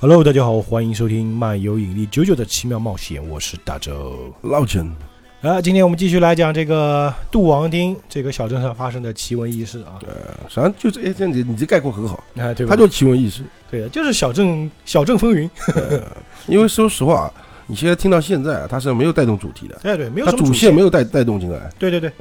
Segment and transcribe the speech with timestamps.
[0.00, 4.32] Hello，大家好，欢迎收听漫游引力九九的奇妙冒险，我是大周。
[4.42, 4.88] 老陈，
[5.42, 9.98] 啊，今天我们继续来讲这个杜王町这个小镇上发生的奇闻异事啊。
[10.48, 12.70] 实际上就是哎，这样子你这概括很好，啊，对吧？
[12.70, 13.42] 它就奇闻异事。
[13.68, 15.50] 对的，就是小镇小镇风云。
[16.46, 17.28] 因为说实话，
[17.66, 21.68] 你现在听到现在啊，它是没有带动主题的，哎，对，没有它主线线没有带带动进来。
[21.76, 22.12] 对对对。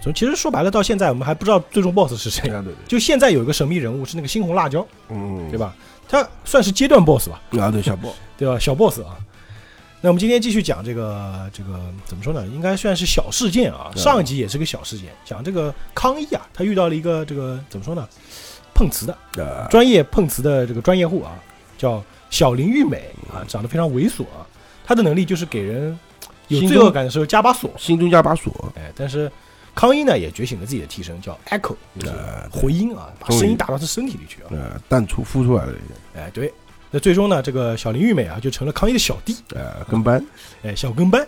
[0.00, 2.48] 从其实说白了，到现在我们还不知道最终 BOSS 是谁。
[2.48, 5.58] 对对，就现在有一个神秘人物是那个猩红辣椒，嗯，对？
[5.58, 5.74] 吧？
[6.08, 8.58] 他算是阶段 BOSS 吧，啊，对，小 boss，， 对吧？
[8.58, 9.16] 小 BOSS 啊。
[10.02, 12.46] 那我们今天继续讲这个这个怎么说呢？
[12.48, 13.90] 应该算是小事件啊。
[13.96, 18.06] 上一集也是个小事件，讲这个康一啊，他遇到了一个这个怎么说呢？
[18.74, 21.32] 碰瓷的啊，专业碰瓷的这个专业户啊，
[21.78, 24.46] 叫小林玉美啊，长得非常猥琐啊。
[24.84, 25.98] 他的能力就是给人
[26.48, 29.32] 有罪恶感的时候加把锁，心中加把锁，哎，但是
[29.76, 34.48] 康一呢也觉醒了自己的替身，叫 Echo，就是呃回音啊，把声音打到他身体里去啊。
[34.50, 35.74] 呃，淡出孵出来了，
[36.16, 36.52] 哎，对。
[36.90, 40.24] 那最终呢，这个小林玉美啊，就成了康一的小弟，呃，跟班，
[40.62, 41.26] 哎，小跟班，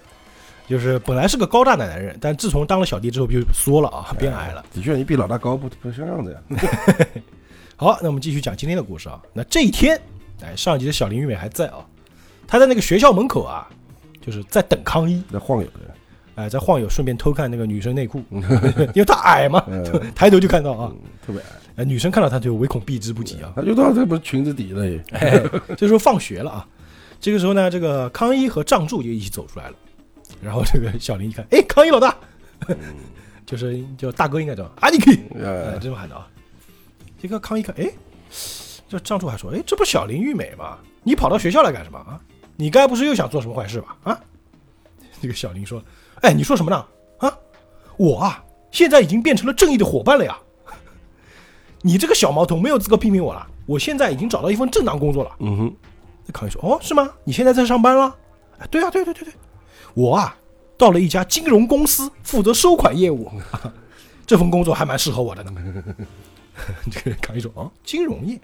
[0.66, 4.64] 就是本来是个高大的男人，但自从当了小弟之后就缩了啊，变矮了。
[4.72, 6.40] 的确，你比老大高不不像样子呀。
[7.76, 9.20] 好，那我们继续讲今天的故事啊。
[9.34, 10.00] 那这一天，
[10.42, 11.84] 哎，上一集的小林玉美还在啊，
[12.46, 13.68] 她在那个学校门口啊，
[14.24, 15.94] 就是在等康一，在晃悠的，
[16.38, 21.46] 哎，在晃悠，顺便偷看那个女生内裤， 因为她矮嘛，呃， 抬头就看到啊，嗯特别矮，
[21.78, 23.52] 哎，女生看到她就唯恐避之不及啊。
[23.56, 25.42] 他就到这不是裙子底了也，哎，
[25.76, 26.68] 这时候放学了啊，
[27.20, 29.74] 这个时候呢，这个康一和藏柱就一起走出来了，
[30.40, 32.16] 然后这个小林一看，哎，康一老大，
[33.44, 35.10] 就是叫大哥应该叫阿尼克，
[35.80, 36.28] 这么喊的啊。
[37.20, 37.90] 这个康一看，哎，
[38.88, 40.78] 这藏柱还说，哎，这不小林玉美吗？
[41.02, 42.20] 你跑到学校来干什么啊？
[42.54, 43.96] 你该不是又想做什么坏事吧？
[44.04, 44.20] 啊？
[45.20, 45.82] 这个小林说，
[46.22, 46.84] 哎，你说什么呢？
[47.18, 47.38] 啊，
[47.96, 50.36] 我啊，现在已经变成了正义的伙伴了呀。
[51.82, 53.46] 你这个小毛头没有资格批评我了。
[53.66, 55.30] 我现在已经找到一份正当工作了。
[55.40, 55.76] 嗯哼，
[56.24, 57.10] 那康一说：“哦，是吗？
[57.24, 58.16] 你现在在上班了？”
[58.58, 59.34] 哎，对啊，对对对对，
[59.94, 60.36] 我啊，
[60.76, 63.30] 到了一家金融公司，负责收款业务，
[64.26, 65.52] 这份工作还蛮适合我的呢。
[66.90, 68.40] 这个康一说：“哦，金融业，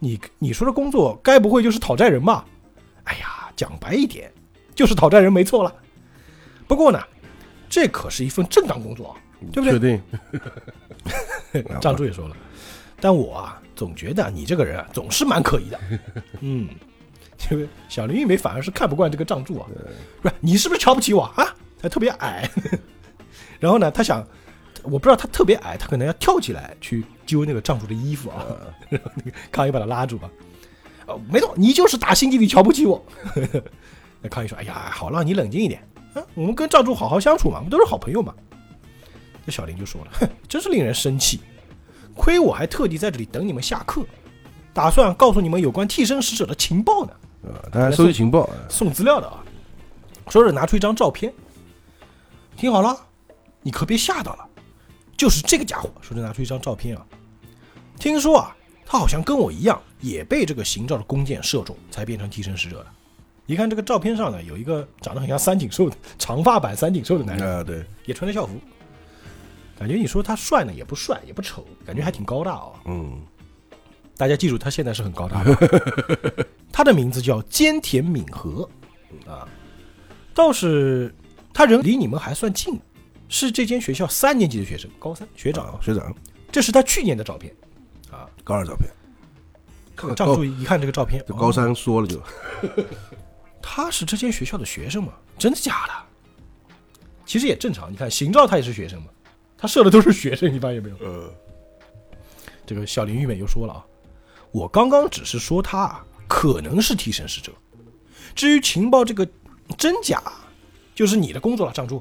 [0.00, 2.44] 你你说的工作该不会就是讨债人吧？”
[3.04, 4.30] 哎呀，讲白一点，
[4.74, 5.72] 就是讨债人没错了。
[6.66, 7.00] 不过呢，
[7.68, 9.14] 这可是一份正当工作啊，
[9.52, 10.00] 对不对
[11.52, 11.62] 确？
[11.62, 11.64] 定？
[11.80, 12.36] 张柱也说了，
[13.00, 15.80] 但我啊，总觉得你这个人啊，总是蛮可疑的。
[16.40, 16.68] 嗯，
[17.50, 19.66] 因为小林玉梅反而是看不惯这个藏柱啊，
[20.20, 21.54] 不是你是不是瞧不起我啊？
[21.80, 22.48] 他特别矮，
[23.60, 24.26] 然后呢，他想，
[24.82, 28.44] 我不知道他特别矮，他可能要跳起来去揪那个藏柱的衣服啊，
[28.88, 30.28] 然后那个康一把他拉住吧。
[31.06, 33.04] 哦，没错，你就是打心底里瞧不起我。
[34.20, 35.95] 那康一说：“哎呀，好了，你冷静一点啊，
[36.34, 38.34] 我们跟赵柱好好相处嘛，我们都是好朋友嘛。”
[39.44, 41.40] 这小林就说了：“哼，真是令人生气。
[42.14, 44.04] 亏我还特地在这里等你们下课，
[44.72, 47.12] 打算告诉你们有关替身使者的情报呢，
[47.42, 49.44] 呃，他还收集情报，呃送资料的啊。”
[50.28, 51.32] 说着拿出一张照片，
[52.56, 52.98] 听好了，
[53.62, 54.44] 你可别吓到了，
[55.16, 55.88] 就是这个家伙。
[56.00, 57.06] 说着拿出一张照片啊，
[58.00, 62.86] 听说啊，他好像跟我一样，也被这个行照的弓箭射中，才变成替身使者的。
[63.46, 68.60] 一看这个照片上呢，有一个长得很像三井寿的长发版三井寿的男人，啊，对，也穿着校服，
[69.78, 72.72] 感觉你说他帅呢，也不帅，也不丑，感觉还挺高大哦。
[72.86, 73.20] 嗯，
[74.16, 76.46] 大家记住，他现在是很高大的。
[76.72, 78.68] 他的名字叫菅田敏和，
[79.26, 79.46] 啊，
[80.34, 81.14] 倒是
[81.54, 82.80] 他人离你们还算近，
[83.28, 85.66] 是这间学校三年级的学生，高三学长。
[85.66, 86.12] 啊，学长，
[86.50, 87.54] 这是他去年的照片，
[88.10, 88.90] 啊，高二照片，
[90.16, 92.20] 这样注意一看这个照片，高三说了就，
[93.68, 95.12] 他是这间学校的学生吗？
[95.36, 95.92] 真的假的？
[97.26, 99.08] 其实也正常，你看邢兆他也是学生嘛，
[99.58, 100.96] 他射的都是学生，你发现没有？
[101.00, 101.34] 呃，
[102.64, 103.84] 这个小林玉美又说了啊，
[104.52, 107.50] 我刚刚只是说他啊可能是替身使者，
[108.36, 109.28] 至于情报这个
[109.76, 110.22] 真假，
[110.94, 112.00] 就是你的工作了，藏柱。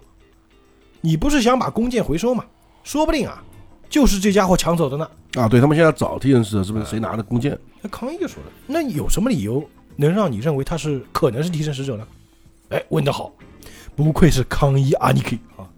[1.01, 2.45] 你不是想把弓箭回收吗？
[2.83, 3.44] 说不定啊，
[3.89, 5.09] 就是这家伙抢走的呢。
[5.33, 7.59] 啊，对他们现在找替身使者是不是谁拿的弓箭？
[7.81, 12.07] 那康一就说了，那有什么理由能让你认为他是可能是替身使者呢？
[12.69, 13.31] 哎，问得好，
[13.95, 15.69] 不愧是康一阿尼克啊！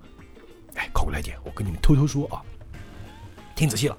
[0.75, 2.42] 哎，靠过来点，我跟你们偷偷说啊，
[3.56, 3.98] 听仔细了，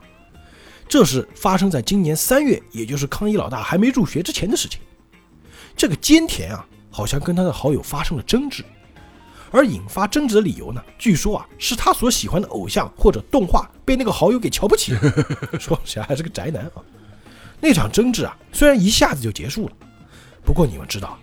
[0.89, 4.81] 这是发生在今年三月，也就是康一老大还没入学之前的事情。
[5.77, 8.65] 这个菅田啊，好像跟他的好友发生了争执，
[9.51, 15.01] 而引发争执的理由呢，据说啊，是他所喜欢的偶像或者动画被那个好友给瞧不起了，
[15.61, 16.83] 说起来还是个宅男啊。
[17.61, 19.73] 那场争执啊，虽然一下子就结束了，
[20.45, 21.19] 不过你们知道，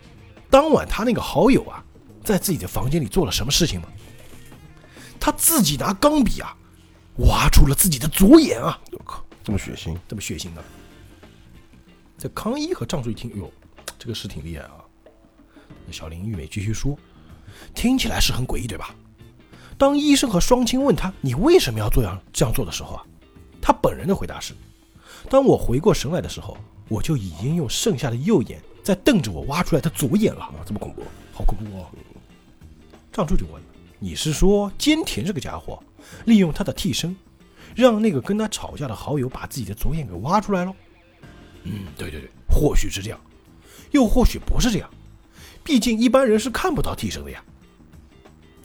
[0.49, 1.83] 当晚他那个好友啊，
[2.23, 3.87] 在自己的房间里做了什么事情吗？
[5.19, 6.55] 他自己拿钢笔啊，
[7.17, 8.79] 挖出了自己的左眼啊！
[8.91, 10.63] 我靠，这么血腥，这么血腥的。
[12.17, 13.51] 这康一和张柱一听，哟，
[13.97, 14.75] 这个是挺厉害啊。
[15.85, 16.97] 那小林玉美继续说，
[17.73, 18.93] 听起来是很诡异，对吧？
[19.77, 23.03] 当医生和双亲问他你为什么要这样这样做的时候啊，
[23.61, 24.53] 他本人的回答是：
[25.29, 26.57] 当我回过神来的时候，
[26.87, 30.43] 我就已经用剩下的右眼在瞪着我挖出来的左眼了。
[30.43, 31.01] 啊，这么恐怖？
[31.33, 31.87] 好恐怖哦！
[33.11, 33.67] 张柱就问了
[33.97, 35.81] ：“你是说菅田这个家伙
[36.25, 37.15] 利用他的替身，
[37.75, 40.73] 让那个跟他吵架的好友把自己的左眼给挖出来了？”
[41.63, 43.19] 嗯，对对对，或许是这样，
[43.89, 44.87] 又或许不是这样。
[45.63, 47.43] 毕竟一般人是看不到替身的呀。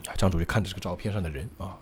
[0.07, 1.79] 啊，张主就看着这个照片上的人啊，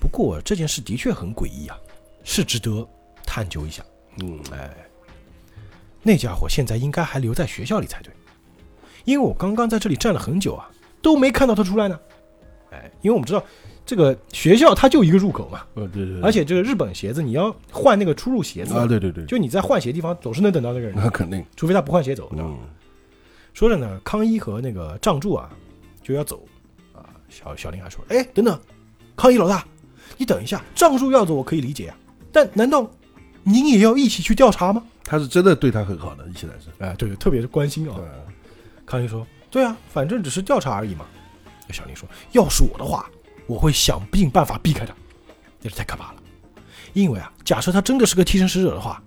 [0.00, 1.78] 不过这件事的确很诡异啊，
[2.24, 2.84] 是值得
[3.24, 3.84] 探究一下。
[4.20, 4.74] 嗯，哎，
[6.08, 8.10] 那家伙现在应该还留在学校里才对，
[9.04, 10.66] 因为我刚刚在这里站了很久啊，
[11.02, 12.00] 都没看到他出来呢。
[12.70, 13.44] 哎，因为我们知道
[13.84, 22.32] 这个学校它就一个入口嘛，呃，对对，而且这个日本鞋子你要换那个出入鞋子啊，对对对，就你在换鞋地方总是能等到那个人，那肯定，除非他不换鞋走。
[22.38, 22.56] 嗯，
[23.52, 25.50] 说着呢，康一和那个仗助啊
[26.02, 26.42] 就要走。
[26.94, 28.58] 啊，小小林还说：“哎，等等，
[29.14, 29.62] 康一老大，
[30.16, 31.96] 你等一下，仗助要走我可以理解啊，
[32.32, 32.90] 但难道
[33.42, 37.96] 您也要一起去调查吗他是真的对他很好的，现在是，？”哎，对，特别是关心啊。
[37.96, 38.04] 对，
[38.84, 41.06] 康一说：“对啊，反正只是调查而已嘛。”
[41.72, 43.08] 小林说：“要是我的话，
[43.46, 44.94] 我会想尽办法避开他，
[45.62, 46.16] 这是太可怕了。
[46.92, 49.02] 因为啊，假设他真的是个替身使者的话，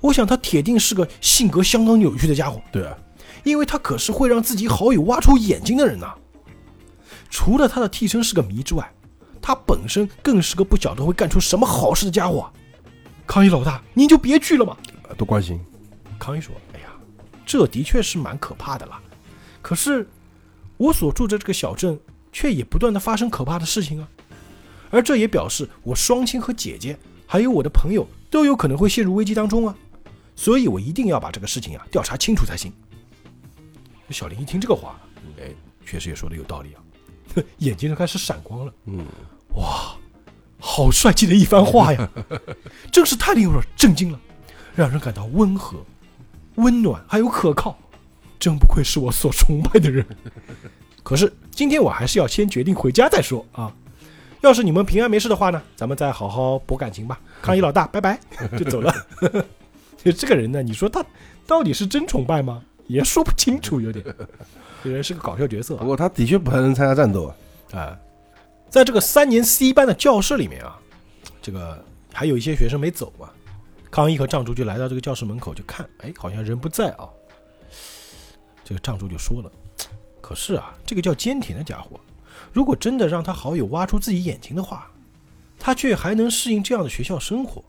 [0.00, 2.96] 我想他铁定是个性格相当扭曲的家伙。”对啊，
[3.42, 6.14] 因为他可是会让自己好友挖出眼睛的人呐、
[7.28, 8.88] 除了他的替身是个谜之外，
[9.40, 12.52] 他本身更是个不晓得会干出什么好事的家伙啊。
[13.26, 14.76] 康一老大，您就别去了嘛。
[15.14, 15.60] 多关心，
[16.18, 16.86] 康一说：“哎呀，
[17.44, 19.00] 这的确是蛮可怕的啦。
[19.60, 20.08] 可是
[20.76, 21.98] 我所住的这个小镇，
[22.32, 24.08] 却也不断的发生可怕的事情啊。
[24.90, 29.74] 而这也表示我双亲和姐姐，还有我的朋友，都有可能会陷入危机当中啊。
[30.34, 32.72] 所以我一定要把这个事情啊调查清楚才行。”
[34.10, 35.00] 小林一听这个话，
[35.38, 35.50] 哎，
[35.86, 36.82] 确实也说的有道理啊，
[37.58, 38.74] 眼睛都开始闪光了。
[38.84, 39.06] 嗯，
[39.54, 39.96] 哇，
[40.58, 42.10] 好帅气的一番话呀，
[42.92, 44.20] 真是太令我震惊了，
[44.74, 45.78] 让人感到温和、
[46.56, 47.78] 温暖还有可靠，
[48.38, 50.04] 真不愧是我所崇拜的人。
[51.02, 53.72] 可是今天我还是要先决定回家再说啊。
[54.40, 57.20] 要是你们平安没事的话呢，咱们再好好博感情吧。
[57.40, 58.18] 康一老大，拜拜，
[58.58, 58.92] 就走了。
[60.02, 61.04] 就 这个人呢，你说他
[61.46, 62.62] 到底是真崇拜吗？
[62.88, 64.04] 也说不清楚，有点。
[64.82, 65.86] 这人是个搞笑角色啊不。
[65.86, 67.32] 过他的确不太能参加战斗
[67.70, 67.96] 啊，啊，
[68.68, 70.76] 在这个三年 C 班的教室里面啊，
[71.40, 73.30] 这个还有一些学生没走嘛。
[73.92, 77.06] 康一和藏竹就来到这个教室门口，就看，哎，好像人不在啊。
[78.64, 79.52] 这个藏竹就说了，
[80.22, 82.00] 可是啊，这个叫坚田的家伙，
[82.54, 84.90] 如果真的让他好友挖出自己眼睛的话，
[85.58, 87.62] 他却还能适应这样的学校生活，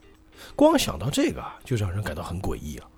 [0.56, 2.88] 光想到这个啊，就让人感到很诡异啊。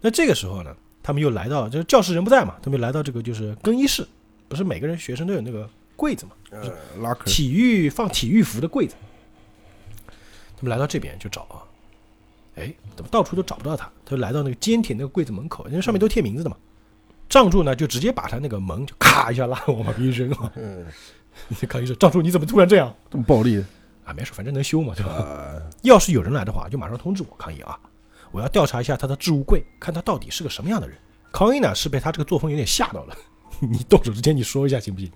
[0.00, 4.08] 那这个时候呢，他们又来到就是教室人不在嘛，他们又来到这个就是更衣室，
[4.48, 8.94] 不是每个人学生都有那个柜子嘛，呃，拉克，体育放体育服的柜子。
[10.56, 11.62] 他们来到这边就找啊，
[12.56, 13.90] 哎，怎么到处都找不到他？
[14.04, 16.56] 他就来到那个坚挺那个柜子门口，因为上面都贴名字的嘛。
[17.28, 20.52] 仗助呢就直接把他那个门就咔一下拉往旁边一扔啊。
[20.54, 20.86] 嗯，
[21.68, 23.62] 康医生，仗助你怎么突然这样这么暴力
[24.04, 24.12] 啊？
[24.14, 25.12] 没事，反正能修嘛，对吧？
[25.12, 27.78] 啊，要是有人来的话，就马上通知我康一啊，
[28.30, 30.96] 我要调查一下他的置物柜，看他到底是个什么样的人。
[31.32, 33.16] 康一呢是被他这个作风有点吓到了，
[33.60, 35.10] 你动手之前你说一下行不行？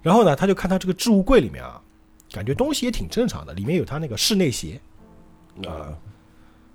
[0.00, 1.82] 然后呢，他就看他这个置物柜里面啊，
[2.30, 4.80] 感觉东西也挺正常的，里面有他那个室内鞋
[5.66, 5.98] 啊啊，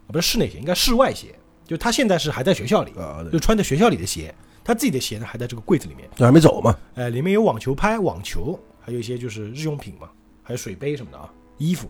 [0.07, 1.33] 不是室内鞋，应该室外鞋，
[1.65, 4.33] 就他现在是还在学校里，啊，就穿着学校里的鞋，
[4.63, 10.09] 他自己的鞋呢还在这个柜子里面，这还没走嘛，哎，里面有网球拍、网球，还有一些就是日用品嘛，
[10.43, 11.89] 还有水杯什么的啊，衣服。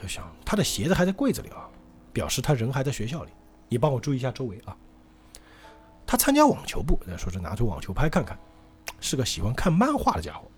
[0.00, 1.68] 他想，他的鞋子还在柜子里啊，
[2.12, 3.32] 表示他人还在学校里。
[3.68, 4.76] 你帮我注意一下周围啊。
[6.06, 8.38] 他参加网球部，说是拿出网球拍看看，
[9.00, 10.48] 是个喜欢看漫画的家伙。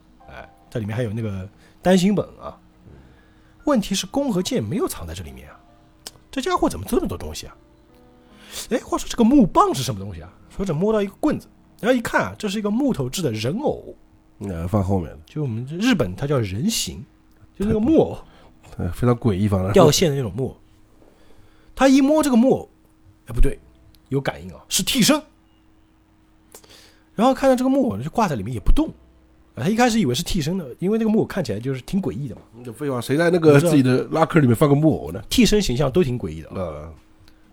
[0.71, 1.49] 哎，这里面还有那个
[1.83, 2.59] 单行本啊。
[3.65, 5.61] 问题是弓和箭没有藏在这里面啊，
[6.31, 7.57] 这家伙怎么这么多东西啊？
[8.71, 10.33] 哎，话说这个木棒是什么东西啊？
[10.49, 11.47] 说着摸到一个棍子，
[11.81, 13.95] 然后一看啊，这是一个木头制的人偶，
[14.39, 17.05] 呃，放后面的，就我们这日本它叫人形，
[17.57, 18.19] 就是那个木偶
[18.79, 20.57] 呃，非常诡异，反 正掉线的那种木偶。
[21.75, 22.69] 他一摸这个木偶，
[23.27, 23.59] 哎，不对，
[24.09, 25.23] 有感应啊，是替身。
[27.15, 28.91] 然后看到这个木偶呢，就挂在里面也不动。
[29.61, 35.23] 啊他一开始以为是替身的，因为那个木偶看起来就是挺诡异的嘛，这废话，谁在那个自己的拉克里面放个木偶呢？
[35.29, 36.55] 替身形象都挺诡异的啊。
[36.57, 36.95] 呃，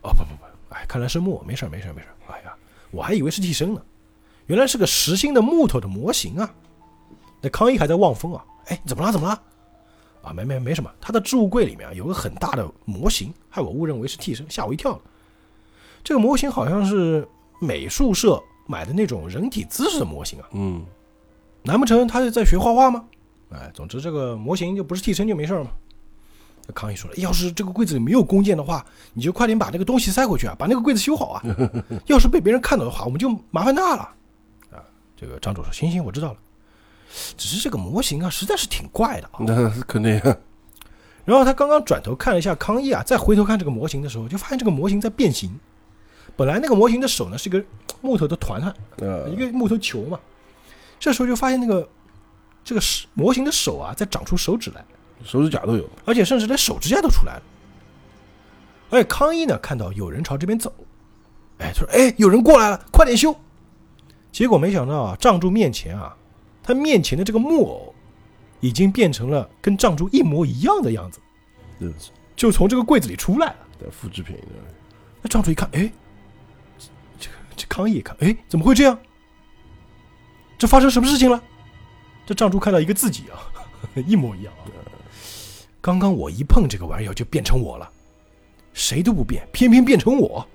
[0.02, 2.34] 哦不不不，哎，看来是木偶，没事没事没事儿。
[2.34, 2.54] 哎呀，
[2.92, 3.82] 我还以为是替身呢，
[4.46, 6.50] 原来是个实心的木头的模型啊。
[7.42, 9.42] 那康一还在望风啊，哎，怎么了怎么了？
[10.24, 15.00] 啊，没没没什么，他的置物柜里面啊有个很大的模型，害我误认为是替身，吓我一跳。
[16.04, 17.28] 这个模型好像是
[17.60, 20.82] 美术社买的那种人体姿势的模型啊，嗯，
[21.68, 23.04] 难不成他是在学画画吗？
[23.52, 25.70] 哎，总之这个模型就不是替身就没事儿嘛。
[26.66, 31.44] 这康熙说了，要是这个柜子里没有弓箭的话，你就快点把那个东西塞回去啊，把那个柜子修好啊。
[32.08, 34.02] 要是被别人看到的话，我们就麻烦大了。
[34.72, 34.80] 啊，
[35.16, 36.38] 这个张主说，行行，我知道了。
[37.38, 39.40] 只是这个模型啊，实在是挺怪的啊。
[39.40, 40.38] 那是肯定啊，
[41.24, 45.58] 然后他刚刚转头看了一下康一啊，再回头看这个模型的时候，就发现这个模型在变形。
[46.36, 47.64] 本来那个模型的手呢是一个
[48.02, 50.20] 木头的团团，呃一，个木头球嘛。
[51.00, 51.88] 这时候就发现那个
[52.64, 54.84] 这个手模型的手啊，在长出手指来，
[55.24, 57.44] 手指甲都有，而且甚至连手指甲都出来了。
[58.90, 60.74] 而且康一呢，看到有人朝这边走，
[61.60, 63.36] 哎，他说：“哎，有人过来了，快点修。”
[64.32, 66.16] 结果没想到啊，藏柱面前啊，
[66.64, 67.94] 他面前的这个木偶
[68.60, 71.20] 已经变成了跟藏柱一模一样的样子，
[71.80, 71.92] 这
[72.36, 73.56] 就从这个柜子里出来了。
[73.80, 74.36] 的复制品，
[75.22, 75.92] 那张主一看，哎，
[77.20, 78.98] 这个这康一一看，哎，怎么会这样？
[80.58, 81.42] 这发生什么事情了？
[82.26, 83.38] 这藏珠看到一个自己啊，
[84.08, 84.66] 一模一样啊。
[85.80, 87.90] 刚刚我一碰这个玩意儿就变成我了，
[88.74, 90.46] 谁都不变，偏偏变成我。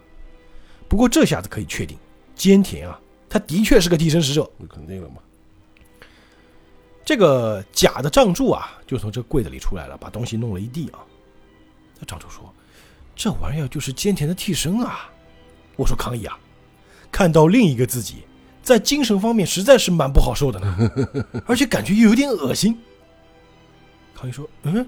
[0.89, 1.97] 不过这下子可以确定，
[2.37, 4.51] 菅田啊，他的确是个替身使者。
[4.59, 5.17] 那肯定了嘛，
[7.05, 10.99] 这个假的藏柱啊，就从这柜子里出来了，把东西弄了一地啊。
[11.99, 12.53] 那藏柱说
[13.17, 15.11] ：“这玩意儿就是菅田的替身啊。”
[15.77, 16.39] 我说：“康一啊，
[17.11, 18.25] 看到另一个自己，
[18.63, 20.91] 在精神方面实在是蛮不好受的呢，
[21.47, 22.79] 而且感觉又有点恶心。”
[24.15, 24.87] 康一说：“嗯，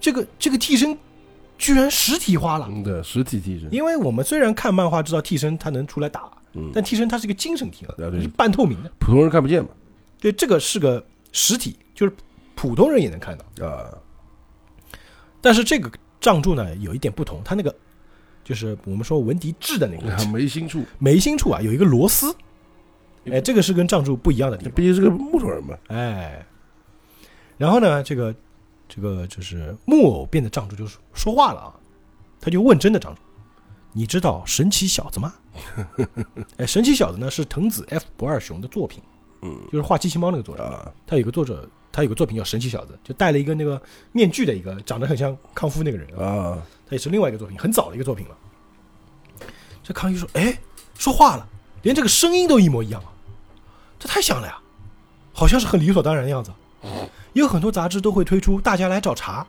[0.00, 0.96] 这个这个替身
[1.58, 2.66] 居然实体化了。
[2.70, 7.86] 嗯对，实体替身，因为我们虽然看漫画知道替身他能出来打，嗯，但替身它是一个精神体
[8.20, 8.90] 是半透明的。
[8.98, 9.68] 普通人看不见嘛，
[10.18, 12.12] 对，这个是个实体，就是
[12.54, 13.66] 普通人也能看到。
[13.66, 13.92] 啊，
[15.42, 17.74] 但是这个杖柱呢有一点不同，它那个
[18.42, 22.34] 就是我们说文迪制的那个眉 心处，眉心处啊有一个螺丝，
[23.30, 24.72] 哎，这个是跟藏柱不一样的地方。
[24.74, 26.44] 毕竟是个木头人嘛，哎，
[27.56, 28.34] 然后呢，这个
[28.88, 31.74] 这个就是木偶变的藏柱就说说话了啊，
[32.40, 33.20] 他就问真的藏柱
[33.92, 35.34] ：“你知道神奇小子吗？”
[36.58, 39.02] 哎，神奇小子呢是藤子 F 不二雄的作品，
[39.42, 40.62] 嗯就是画机器猫那个作者。
[40.64, 43.80] 啊，他有个作者，他有个作品叫《神奇小子》，就戴了一个那个
[44.12, 46.26] 面具的一个，长得很像康夫那个人啊。
[46.26, 48.36] 啊，他也是另外一个作品，很早的一个作品了。
[49.82, 50.58] 这康熙说：“哎，
[50.98, 51.48] 说话了，
[51.82, 53.12] 连这个声音都一模一样啊，
[54.04, 54.58] 这太像了呀，
[55.32, 56.52] 好像是很理所当然的样子。
[57.32, 59.46] 有很多杂志都会推出，大家来找茬，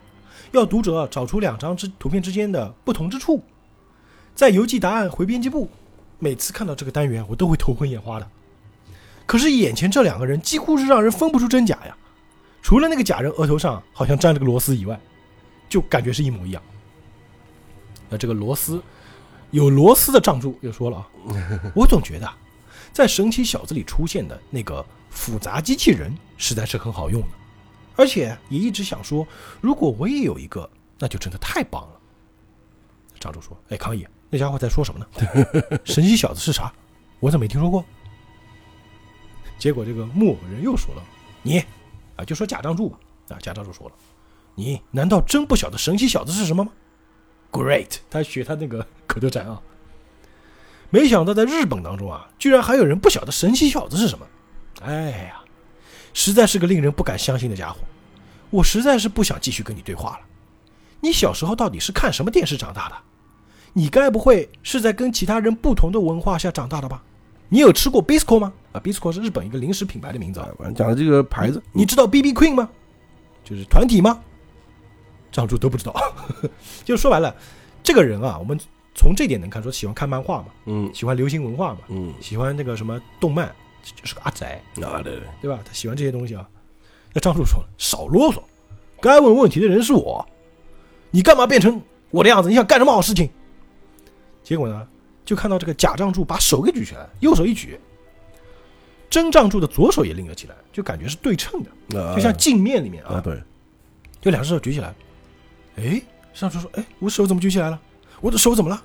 [0.53, 3.43] 要读者找出两张之图片之间的不同之处。
[4.33, 5.69] 在邮寄答案回编辑部，
[6.19, 8.25] 每次看到这个单元，我都会头昏眼花的。
[9.25, 11.93] 可是眼前这两个人几乎是让人分不出真假呀，
[12.61, 14.97] 除了那个假人额头上好像粘了个螺丝以外，
[15.67, 16.63] 就感觉是一模一样。
[18.07, 18.81] 那这个螺丝
[19.51, 21.09] 有螺丝的藏住又说了啊，
[21.75, 22.29] 我总觉得
[22.95, 27.27] 在神奇小子里出现的那个复杂机器人实在是很好用的，
[27.97, 29.27] 而且也一直想说，
[29.59, 31.99] 如果我也有一个，那就真的太棒了。
[33.19, 35.07] 藏柱说：“哎，康一，那家伙在说什么呢？
[35.83, 36.73] 神奇小子是啥？
[37.19, 37.83] 我怎么没听说过？”
[39.59, 41.03] 结果这个木偶人又说了
[41.43, 41.59] ：“你
[42.15, 42.97] 啊，就说假藏柱吧。
[43.27, 43.95] 啊，假藏柱说了，
[44.55, 46.71] 你难道真不晓得神奇小子是什么吗
[47.51, 49.61] ？Great，他学他那个 口头禅啊。
[50.89, 54.25] 没想到在日本当中啊，居然还有人不晓得神奇小子是什么。
[54.81, 55.41] 哎呀，
[56.13, 57.79] 实在是个令人不敢相信的家伙。
[58.49, 60.19] 我实在是不想继续跟你对话了。
[61.01, 62.95] 你小时候到底是看什么电视长大的？
[63.73, 67.03] 你该不会是在跟其他人不同的文化下长大的吧？
[67.49, 68.53] 你有吃过 Bisco 吗？
[68.71, 70.47] 啊，Bisco 是日本一个零食品牌的名字啊。
[70.57, 72.69] 反正讲的这个牌子，你知道 B B Queen 吗？
[73.43, 74.21] 就是团体吗？
[75.31, 75.93] 藏柱都不知道。
[76.85, 77.35] 就说白了，
[77.83, 78.57] 这个人啊，我们
[78.95, 85.59] 从这点能看出喜欢看漫画嘛，嗯喜欢流行文化嘛，嗯，喜欢那个什么动漫，就是个阿宅，啊对对，对吧？
[85.65, 86.47] 他喜欢这些东西啊。
[87.13, 88.41] 那张柱说了：“少啰嗦，
[89.01, 90.25] 该问问题的人是我，
[91.11, 92.49] 你干嘛变成我的样子？
[92.49, 93.29] 你想干什么好事情？”
[94.43, 94.87] 结果呢，
[95.23, 97.79] 就看到这个假藏柱把手给举起来，右手一举，
[99.09, 103.41] 真藏柱的左手也拎了起来，就感觉是对称的，啊就像镜面里面啊，啊对，
[104.21, 104.93] 就两只手举起来。
[105.77, 106.01] 哎，
[106.33, 107.79] 上柱说：“哎，我手怎么举起来了？
[108.25, 108.83] 我的手怎么了？”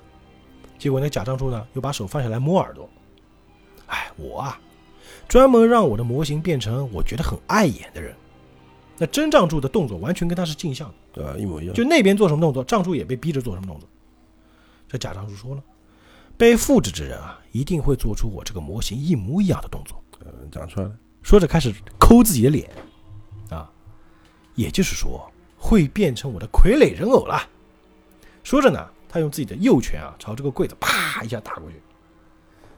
[0.77, 2.87] 结果那假藏柱呢，又把手放下来摸耳朵。
[3.87, 4.59] 哎，我啊，
[5.27, 8.15] 专门让我的模型变成我觉得很碍眼的人。
[8.97, 13.89] 那真藏柱的动作完全跟他是镜像的，啊一模一样，就那边做什么动作，藏柱也被逼着做什么动作。
[14.87, 15.63] 这假藏柱说了，
[16.37, 19.99] 被复制之人啊，一定会做出我这个模型一模一样的动作。
[20.23, 22.69] 嗯讲出来了，说着开始抠自己的脸，
[23.49, 23.67] 啊，
[24.53, 27.41] 也就是说，会变成我的傀儡人偶了。
[28.43, 31.75] 说着呢，他用自己的右拳啊，朝这个柜子啪一下打过去。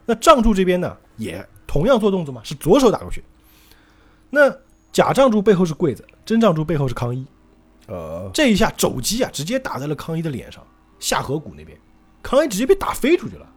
[0.04, 3.24] 那帐柱这边呢，也同样做动作嘛，是左手打过去。
[4.32, 4.52] 那
[4.92, 7.24] 假帐柱背后是柜子，真帐柱背后是康一。
[7.86, 10.66] 呃，这一下肘击啊，直接打在了康一的脸上，
[11.00, 11.78] 下颌骨那边，
[12.24, 13.48] 康一直接被打飞出去了。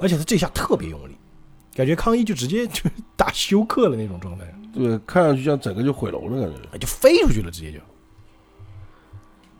[0.00, 1.16] 而且他这下特别用力，
[1.74, 2.82] 感觉康一就直接就
[3.16, 6.78] 打休克了那种状态，对，看上去像整个就毁容了，感觉。
[6.78, 7.78] 就飞出去了，直接就。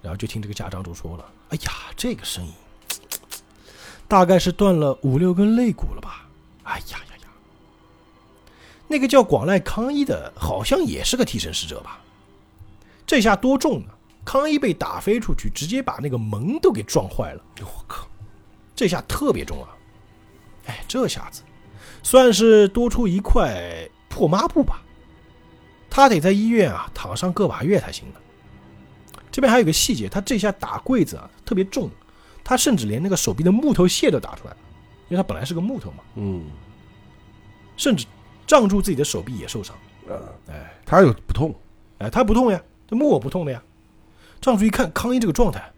[0.05, 2.53] 然后就听这个家长主说了：“哎呀，这个声音，
[4.07, 6.29] 大概是断了五六根肋骨了吧？
[6.65, 7.29] 哎呀呀呀！
[8.87, 12.01] 那个叫广濑康一的，好像也是个替身使者吧？
[13.07, 13.87] 这下多重呢？
[14.27, 17.43] 康一被打飞出去，直接把那个门都给撞坏了。
[17.61, 18.07] 我靠，
[18.77, 19.71] 这下特别重啊！
[20.67, 21.41] 哎，这下子
[22.03, 24.83] 算是多出一块破抹布吧？
[25.89, 28.21] 他得在医院啊躺上个把月才行呢。
[29.35, 31.91] 这边还有个细节，他这下打柜子啊特别重，
[32.45, 34.57] 他甚至连那个手臂的木头屑都打出来了，
[35.09, 36.45] 因为他本来是个木头嘛，嗯，
[37.77, 38.07] 甚至
[38.47, 39.75] 胀住自己的手臂也受伤。
[40.09, 40.15] 啊，
[40.47, 41.53] 哎他有不痛，
[41.99, 43.61] 哎，他不痛呀，这木偶不痛的呀。
[44.41, 45.69] 胀住一看康一这个状态，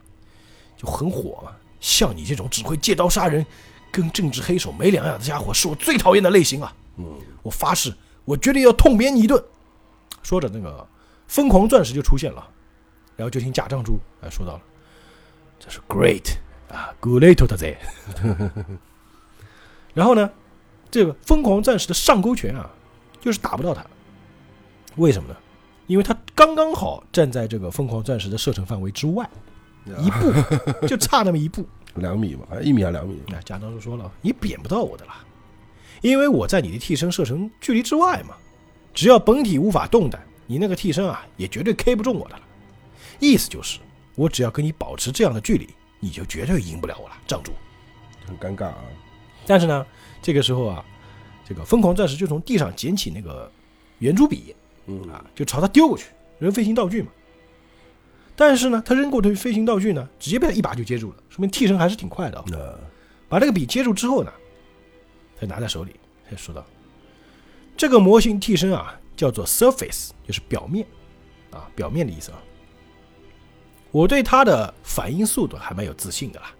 [0.76, 1.50] 就很火嘛。
[1.80, 3.46] 像你这种只会借刀杀人、
[3.90, 6.74] 跟政治黑手没两样的家伙，是我最讨厌的类型啊！
[6.98, 7.06] 嗯，
[7.42, 7.90] 我发誓，
[8.26, 9.42] 我绝对要痛扁你一顿。
[10.22, 10.86] 说着，那个
[11.26, 12.46] 疯狂钻石就出现了，
[13.16, 14.62] 然后就听假帐珠哎说到了，
[15.58, 16.36] 这是 great
[16.68, 17.76] 啊，good little 的贼。
[19.94, 20.30] 然后呢，
[20.90, 22.70] 这个疯狂战士的上勾拳啊，
[23.20, 23.84] 就是打不到他，
[24.96, 25.36] 为什么呢？
[25.86, 29.28] 因为他刚刚好站在这个疯狂战士的射程范围之外，
[30.00, 30.32] 一步
[30.86, 31.66] 就差那么一步。
[31.94, 35.24] 两米吧，一米还两米，那贾当叔说了，你扁不到我的啦，
[36.02, 38.36] 因为我在你的替身射程距离之外嘛。
[38.92, 42.42] 只要本体无法动弹，你那个替身啊，也绝对 K 不中我的了。
[43.18, 43.80] 意思就是，
[44.14, 45.68] 我只要跟你保持这样的距离，
[46.00, 47.52] 你就绝对赢不了我了，站住。
[48.26, 48.84] 很尴尬啊。
[49.46, 49.86] 但是呢，
[50.20, 50.84] 这个时候啊，
[51.44, 53.50] 这个疯狂战士就从地上捡起那个
[54.00, 54.54] 圆珠笔
[54.86, 56.06] 嗯啊，就朝他丢过去，
[56.38, 57.08] 扔飞行道具嘛。
[58.34, 62.58] 但是呢，他扔过去飞行道具呢，直接被他一把就接住了，说明替身还是挺快的啊、那
[63.28, 64.32] 把这个笔接住之后呢，
[65.40, 66.64] 他拿在手里，他就说道
[67.76, 70.86] ：“这个模型替身啊，叫做 surface，就是表面，
[71.50, 72.38] 啊，表面的意思啊。
[73.90, 76.52] 我对他的反应速度还蛮有自信的啦，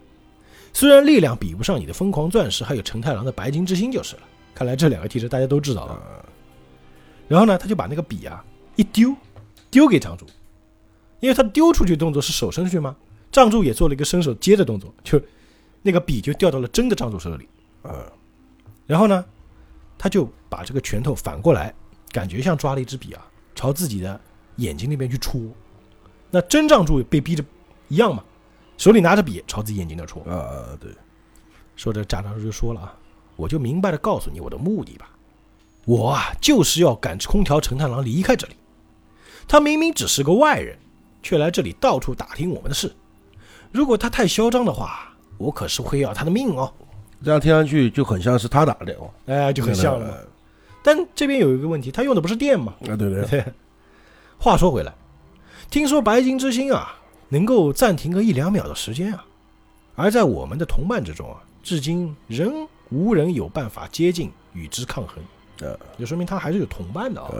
[0.73, 4.23] 虽然力量比不上你的疯狂钻石，还有成太郎的白金之星就是了。
[4.55, 6.25] 看来这两个替身大家都知道了。
[7.29, 8.43] 然后呢，他就把那个笔啊
[8.77, 9.15] 一丢，
[9.71, 10.27] 丢给藏主，
[11.21, 12.97] 因为他丢出去动作是手伸出去嘛，
[13.33, 15.21] 藏主也做了一个伸手接的动作，就
[15.83, 17.49] 那个笔就掉到了真的藏主手里。
[17.83, 17.91] 啊，
[18.87, 19.25] 然后呢，
[19.99, 21.75] 他就把这个拳头反过来，
[22.13, 24.21] 感觉像抓了一支笔啊，朝自己的
[24.57, 25.41] 眼睛那边去戳。
[26.31, 27.45] 那真仗柱被逼着
[27.89, 28.23] 一样嘛，
[28.77, 30.23] 手里拿着笔朝自己眼睛那戳。
[30.25, 30.91] 啊，对，
[31.77, 32.95] 说着，贾长叔就说了啊，
[33.37, 35.09] 我就明白的告诉你我的目的吧，
[35.85, 38.55] 我啊就是要赶空调陈太郎离开这里。
[39.49, 40.77] 他明明只是个外人，
[41.23, 42.93] 却来这里到处打听我们的事。
[43.71, 46.73] 如果他太嚣张的话，我可是会要他的命哦。
[47.25, 50.27] 这样听上去就很像是他打的电话，哎，就很像了。
[50.83, 52.75] 但这边有一个问题，他用的不是电吗？
[52.83, 53.45] 啊，对对，对。
[54.39, 54.95] 话说回来，
[55.71, 56.97] 听说白金之星啊，
[57.29, 59.25] 能够暂停个一两秒的时间啊，
[59.95, 65.23] 而在我们的同伴之中啊，至今仍无人有办法接近与之抗衡，
[65.69, 67.31] 啊，就说明他还是有同伴的啊、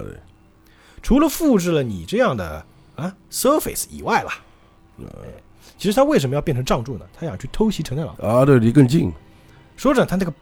[1.03, 2.65] 除了复制了你这样的
[2.97, 4.33] 啊 Surface 以外啦，
[5.79, 7.07] 其实他为什么要变成杖柱呢？
[7.15, 8.15] 他想去偷袭陈太郎。
[8.17, 9.13] 啊，对，离更近，
[9.77, 10.33] 说着，他那个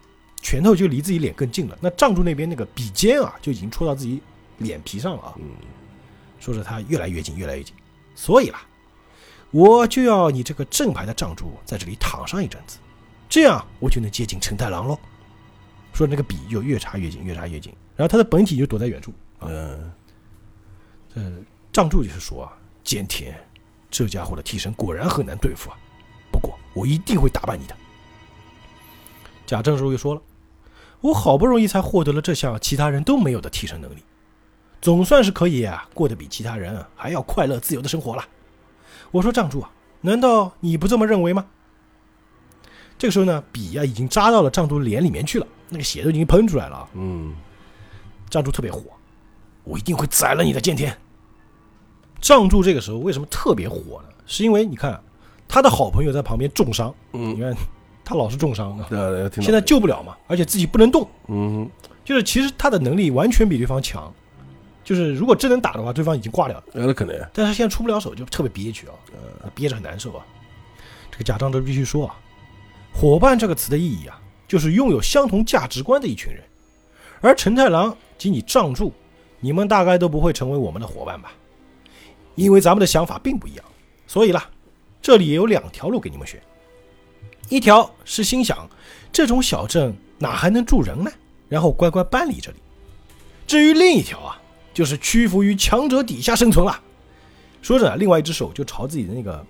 [0.41, 1.77] 拳头就离自己脸更近了。
[1.81, 4.21] 那杖柱那边那个笔尖啊，就已经戳到自己
[4.59, 5.35] 脸皮上了啊。
[5.39, 5.45] 嗯，
[6.45, 7.75] 说着，他越来越近，越来越近。
[8.15, 8.61] 所以啦，
[9.51, 12.77] 我就要你这个正牌的杖柱在这里躺上一阵子，
[13.31, 14.99] 这样我就能接近陈太郎喽。
[15.95, 19.11] 说那个笔就越插越近，越插越近，然后他的本体就躲在远处。
[19.39, 19.49] 啊，
[21.15, 22.53] 嗯，这杖柱就是说啊，
[22.85, 23.35] 菅田
[23.91, 25.79] 这家伙的替身果然很难对付啊。
[26.31, 27.75] 不过我一定会打败你的。
[29.47, 30.23] 贾正叔又说了，
[31.01, 34.03] 我好不容易才获得了这项其他人都没有的替身能力，
[34.85, 38.23] 总算是可以啊过得比其他人还要快乐自由的生活了。
[39.11, 39.71] 我说杖柱啊，
[40.03, 41.47] 难道你不这么认为吗？
[42.99, 46.89] 这个时候呢，笔呀、已经扎到了藏柱脸里面去了，那个血都已经喷出来了啊。
[46.93, 47.35] 嗯，
[48.29, 48.83] 藏柱特别火，
[49.63, 50.95] 我一定会宰了你的剑天。
[52.21, 54.09] 藏柱这个时候为什么特别火呢？
[54.27, 55.03] 是因为你看
[55.49, 57.57] 他的好朋友在旁边重伤，嗯你嗯，看
[58.05, 58.87] 他老是重伤啊，
[59.41, 61.67] 现在救不了嘛，而且自己不能动，嗯，
[62.05, 64.13] 就是其实他的能力完全比对方强，
[64.85, 66.65] 就是如果真能打的话，对方已经挂掉了。
[66.75, 68.93] 呃，那可能，但是现在出不了手，就特别憋屈啊，
[69.43, 70.25] 呃，憋着很难受啊。
[71.11, 72.15] 这个贾樟都必须说啊，
[72.93, 76.43] 伙伴这个词的意义啊，就是拥有相同价值观的一群人。
[77.21, 78.93] 而陈太郎及你仗助，
[79.41, 81.33] 你们大概都不会成为我们的伙伴吧？
[82.35, 83.65] 因为咱们的想法并不一样。
[84.07, 84.51] 所以啦，
[85.01, 86.39] 这里也有两条路给你们选。
[87.49, 88.69] 一条是心想，
[89.11, 91.11] 这种小镇哪还能住人呢？
[91.49, 92.59] 然后乖乖搬离这里。
[93.47, 94.41] 至于另一条啊，
[94.75, 96.79] 就是屈服于强者底下生存了。
[97.63, 99.43] 说着，另外一只手就朝自己的那个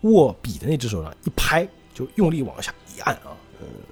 [0.00, 3.36] 握笔的那只手上一拍，就用力往下一按啊，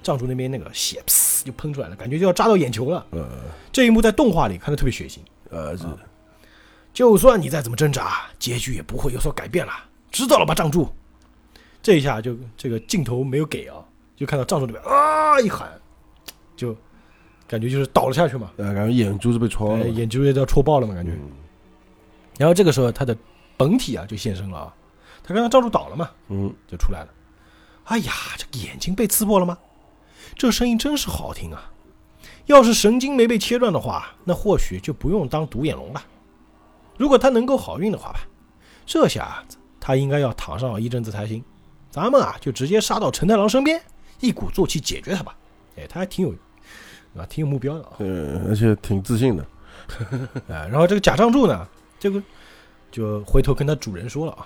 [0.03, 3.05] 帐主那边那个血噗就喷出来了，感觉就要扎到眼球了。
[3.11, 3.29] 呃
[3.71, 5.19] 这一幕在动画里看的特别血腥。
[5.49, 5.85] 呃是，
[6.93, 9.71] 就算你再怎么挣扎，结局也不会有所改变了，
[10.11, 10.89] 知道了吧，帐主？
[11.81, 13.77] 这一下就这个镜头没有给啊，
[14.17, 15.71] 就看到帐主那边啊一喊，
[16.57, 16.75] 就
[17.51, 21.11] 感觉就是倒了下去嘛，呃，感觉眼珠子被戳眼珠子要戳爆了嘛，感觉。
[21.11, 21.29] 嗯
[22.37, 23.15] 然后这个时候他的
[23.57, 24.73] 本体啊就现身了啊，
[25.21, 27.09] 他刚刚罩住倒了嘛，嗯，就出来了。
[27.83, 29.55] 哎呀，这个眼睛被刺破了吗？
[30.35, 31.71] 这声音真是好听啊！
[32.45, 36.01] 要是神经没被切断的话，那或许就不用当独眼龙了。
[36.97, 38.21] 如果他能够好运的话吧，
[38.87, 41.43] 这下子他应该要躺上一阵子才行。
[41.91, 43.79] 咱们啊，就直接杀到陈太郎身边，
[44.21, 45.37] 一鼓作气解决他吧。
[45.77, 46.33] 哎，他还挺有
[47.17, 47.91] 啊，挺有目标的啊。
[47.99, 49.45] 呃，而且挺自信的，
[50.49, 51.67] 哎，然后这个假仗助呢，
[51.99, 52.21] 这个
[52.91, 54.45] 就回头跟他主人说了啊，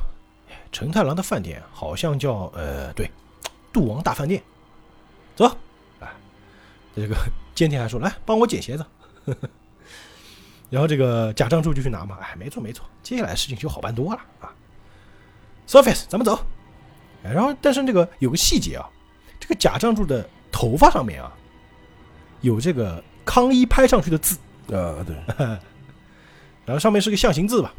[0.49, 3.09] 哎陈太郎的饭店好像叫呃，对，
[3.71, 4.41] 杜王大饭店，
[5.35, 5.45] 走，
[5.99, 6.07] 哎，
[6.95, 7.15] 这个
[7.55, 8.85] 监听还说来帮我捡鞋子，
[10.69, 14.51] 然后这个假仗助就去拿嘛，哎，没错没错，接下来事情就好办多了啊
[15.67, 16.37] ，Surface，咱们走，
[17.23, 18.89] 哎，然后但是这个有个细节啊，
[19.39, 21.31] 这个假仗助的头发上面啊，
[22.45, 24.37] 有这个康一拍上去的字。
[24.67, 25.15] 啊对，
[26.65, 27.73] 然后上面是个象形字吧，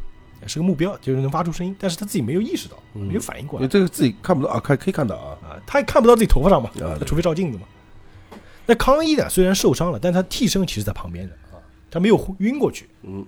[0.45, 3.67] 是个目标，就是能发出声音，但是他自己没有意识到，没有反应过来。
[3.67, 7.05] 这个自己看不到啊，看可以看到啊，啊，他也看不到自己头发上嘛，啊对。
[7.05, 7.65] 除非照镜子嘛。
[8.65, 11.59] 那康一呢，虽然受伤了，但他替身其实在旁边的啊，
[11.91, 12.87] 他没有晕过去。
[13.03, 13.25] 嗯，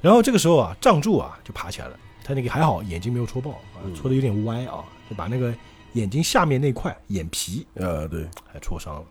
[0.00, 5.54] 然后这个时候啊，仗助啊就爬起来了，他那个还好，眼睛没有戳爆啊，戳的有点歪啊，就把那个
[5.92, 9.04] 眼睛下面那块眼皮啊对，还戳伤了。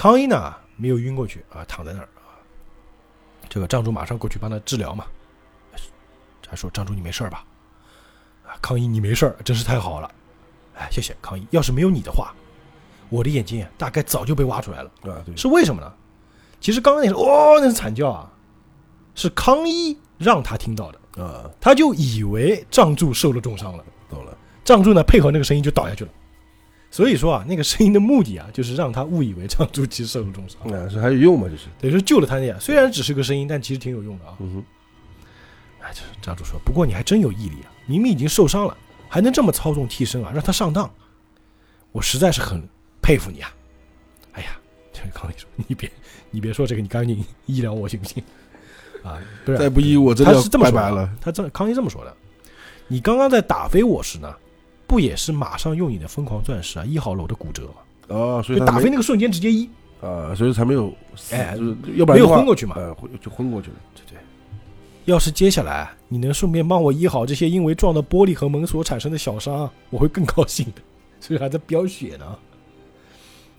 [0.00, 2.40] 康一呢没有晕过去啊，躺在那儿啊。
[3.50, 5.04] 这个仗主马上过去帮他治疗嘛。
[6.40, 7.44] 他说：“仗主你没事儿吧？”
[8.48, 10.10] 啊，康一你没事儿，真是太好了。
[10.74, 11.46] 哎，谢谢康一。
[11.50, 12.32] 要是没有你的话，
[13.10, 14.90] 我的眼睛啊大概早就被挖出来了。
[15.02, 15.92] 啊对，是为什么呢？
[16.62, 18.32] 其实刚刚那是哦，那是惨叫啊，
[19.14, 23.84] 是康一让他听到的，啊他就以为仗助受了重伤了。
[24.08, 24.34] 懂了，
[24.64, 26.10] 仗助呢配合那个声音就倒下去了。
[26.90, 32.58] 所以说啊，那个声音的目的啊， 就是让他误以为仗助其实受了重伤，啊是还有用嘛，就是，等于说救了他那样。
[32.60, 34.34] 虽然只是个声音，但其实挺有用的啊。
[34.40, 34.64] 嗯哼，
[35.80, 38.76] 哎，这仗助说，不过你还真有毅力啊，明明已经受伤了，
[39.08, 40.90] 还能这么操纵替身啊，让他上当，
[41.92, 42.62] 我实在是很
[43.00, 43.54] 佩服你啊。
[44.32, 44.56] 哎呀，
[44.92, 45.90] 这个康一说，你别
[46.30, 48.22] 你别说这个，你赶紧医疗我行不行？
[49.02, 52.14] 啊，再不医我真的要他是这么拜拜了他这康一这么说的。
[52.86, 54.34] 你刚刚在打飞我时呢，
[54.90, 57.74] 不也是马上用你的疯狂钻石啊医好了我的骨折吗？
[58.08, 64.18] 哦，所以就打飞那个瞬间直接医，啊，所以才没有死，哎就是要不然没有昏过去嘛呃，昏就昏过去了，对对。
[65.04, 70.82] 要是接下来你能顺便帮我医好这些因为撞到玻璃和门所产生的小伤，我会更高兴的。
[71.20, 72.26] 所以还在飙血呢。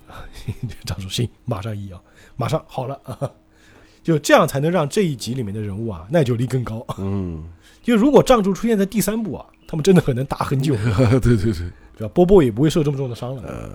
[0.10, 0.28] 啊，
[0.86, 2.02] 张叔行，马上医啊，
[2.36, 3.32] 马上好了啊，
[4.04, 6.86] 就这样才能让这一集里面的人物啊耐久力更高。
[6.98, 7.50] 嗯，
[7.82, 10.76] 就如果仗助出现在第三部啊，他们真的很能打很久，
[11.22, 11.54] 对对对，
[11.98, 12.12] 对吧？
[12.14, 13.70] 波波也不会受这么重的伤了，呃，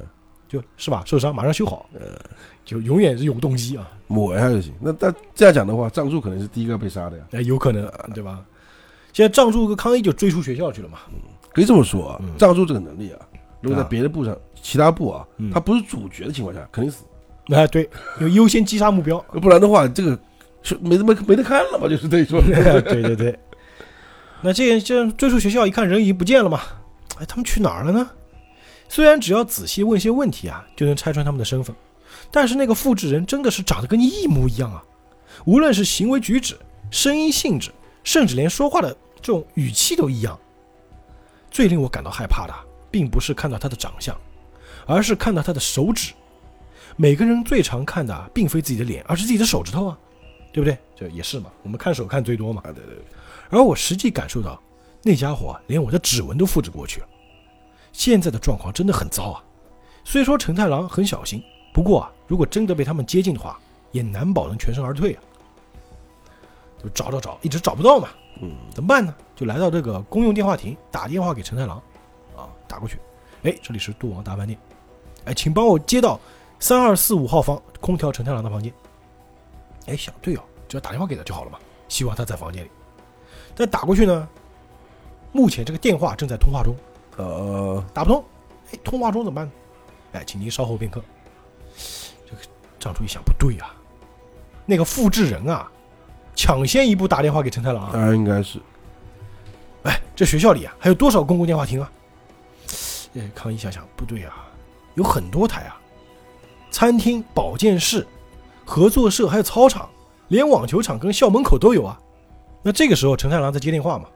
[0.48, 1.02] 就是吧？
[1.06, 1.88] 受伤马上修好，
[2.64, 4.72] 就永远是永动机啊，抹一下就行。
[4.80, 8.44] 那但这样讲的话，藏柱可能是第一个被杀的呀，哎，有可能，对吧？
[9.12, 10.98] 现在藏柱和康一就追出学校去了嘛，
[11.52, 13.20] 可以这么说啊嗯，藏柱这个能力啊，
[13.60, 13.86] 如果在啊。
[13.90, 17.04] 别的部上，其他部啊嗯，他不是主角的情况下，肯定死，
[17.48, 17.88] 哎，对，
[18.20, 20.18] 有优先击杀目标，不然的话，这个
[20.62, 21.88] 是没没没得看了吧？
[21.88, 23.38] 就是等于说，对 对对。
[24.46, 26.60] 那这这追出学校一看人已经不见了嘛，
[27.18, 28.08] 哎，他们去哪儿了呢？
[28.88, 31.74] 虽然只要仔细问些问题啊，就能拆穿他们的身份，
[32.30, 34.84] 但是那个复制人真的是长得跟你一模一样啊！
[35.46, 36.56] 无论是行为举止、
[36.92, 37.72] 声音性质，
[38.04, 40.38] 甚至连说话的这种语气都一样。
[41.50, 42.54] 最令我感到害怕的，
[42.88, 44.16] 并不是看到他的长相，
[44.86, 46.12] 而是看到他的手指。
[46.94, 49.98] 每个人最常看的，并非自己的脸，而是自己的手指头啊，
[50.52, 50.78] 对不对？
[50.94, 52.62] 这也是嘛，我们看手看最多嘛。
[52.64, 53.04] 啊，对对对，
[53.50, 54.60] 而我实际感受到，
[55.02, 57.06] 那家伙连我的指纹都复制过去了。
[57.92, 59.42] 现在的状况真的很糟啊！
[60.04, 63.58] 虽说陈太郎很小心，不过啊，如果真的被他们接近的话，
[63.90, 65.22] 也难保能全身而退啊。
[66.82, 68.08] 就找找找，一直找不到嘛，
[68.42, 69.14] 嗯，怎么办呢？
[69.34, 71.78] 就来到这个公用电话亭，打电话给陈太郎，
[72.36, 72.98] 啊，打过去，
[73.44, 74.58] 哎，这里是杜王大饭店，
[75.24, 76.20] 哎，请帮我接到
[76.60, 78.72] 三二四五号房空调陈太郎的房间。
[79.86, 82.70] 哎，想对哦，只要打电话给他就好了嘛，希望他在房间里。
[83.56, 84.28] 但打过去呢，
[85.32, 86.76] 目前这个电话正在通话中，
[87.16, 88.22] 呃，打不通。
[88.70, 89.52] 哎，通话中怎么办呢？
[90.12, 91.02] 哎，请您稍后片刻。
[92.26, 92.42] 这个
[92.78, 93.74] 张主一想，不对啊，
[94.66, 95.70] 那个复制人啊，
[96.34, 97.90] 抢先一步打电话给陈太郎啊。
[97.92, 98.60] 当然应该是，
[99.84, 101.90] 哎，这学校里啊，还有多少公共电话亭啊？
[103.14, 104.46] 哎，康一想想，不对啊，
[104.94, 105.80] 有很多台啊，
[106.70, 108.06] 餐厅、保健室、
[108.64, 109.88] 合作社，还有操场，
[110.28, 111.98] 连网球场跟校门口都有啊。
[112.66, 114.08] 那这个时候，陈太郎在接电话嘛？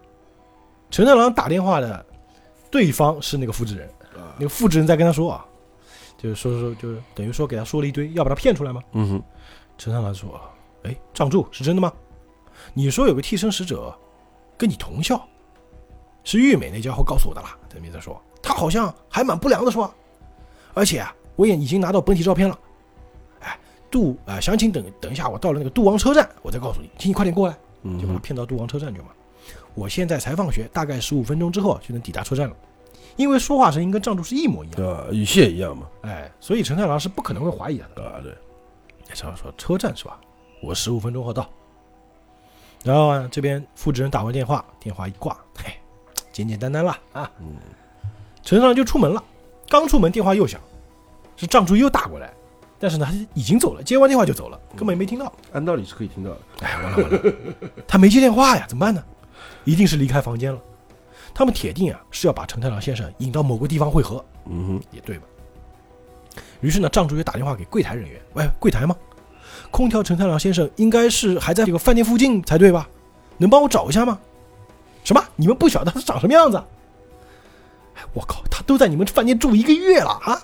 [0.91, 2.05] 陈太郎打电话的
[2.69, 5.47] 对方是那个复制人，啊那个复制人在跟他说啊，
[6.19, 8.83] 就是说说，就是等于说给他说了一堆，要把他骗出来吗？
[8.91, 9.23] 嗯哼，
[9.79, 10.29] 陈太郎说
[10.83, 11.93] ：“哎，藏柱是真的吗？
[12.75, 13.97] 你说有个替身使者
[14.59, 15.25] 跟你同校，
[16.25, 19.95] 是玉美那家伙告诉我的啦。”这边在说，他好像还蛮不良的，是吧？
[20.75, 22.59] 而且啊，我也已经拿到本体照片了。
[23.43, 23.57] 哎，
[23.93, 27.59] 杜啊、详情等等一下，我到了那个杜王车站，我再告诉你，请你快点过来，嗯
[28.01, 29.09] 就把他，骗到杜王车站去嘛。
[29.75, 32.57] 我现在才放学，大概十五分钟之后就能抵达车站了，
[33.17, 35.15] 因为说话声音跟藏柱是一模一样？
[35.15, 38.09] 语气也一样嘛，哎，所以陈太郎是不可能会怀疑他的。
[38.09, 38.33] 啊，对，
[39.15, 40.21] 陈太郎说车站是吧？
[40.63, 41.49] 我十五分钟后到。
[42.85, 45.73] 然后啊，这边复制人打完电话，电话一挂，嘿，
[46.33, 47.31] 简简单单了啊。
[47.39, 47.57] 嗯，
[48.43, 49.23] 陈太郎就出门了，
[49.69, 50.61] 刚出门电话又响，
[51.37, 52.33] 是藏柱又打过来，
[52.81, 55.31] 但是呢，他已经走了，接完电话就走了，根本没听到。
[55.53, 57.33] 按道理是可以听到的，哎，完了完了，
[57.87, 59.05] 他没接电话呀，怎么办呢？
[59.65, 60.59] 一定是离开房间了。
[61.35, 65.25] 他们铁定啊是要把陈太郎先生引到某个地方汇合，嗯哼，也对吧？
[66.61, 68.97] 于是呢，藏柱就打电话给柜台人员，喂，柜台吗？
[69.71, 72.89] 空调陈太郎先生应该是还在这个饭店附近才对吧？
[73.37, 74.19] 能帮我找一下吗？
[75.05, 75.23] 什么？
[75.37, 76.57] 你们不晓得他长什么样子？
[77.95, 80.43] 哎，我靠，他都在你们饭店住一个月了啊！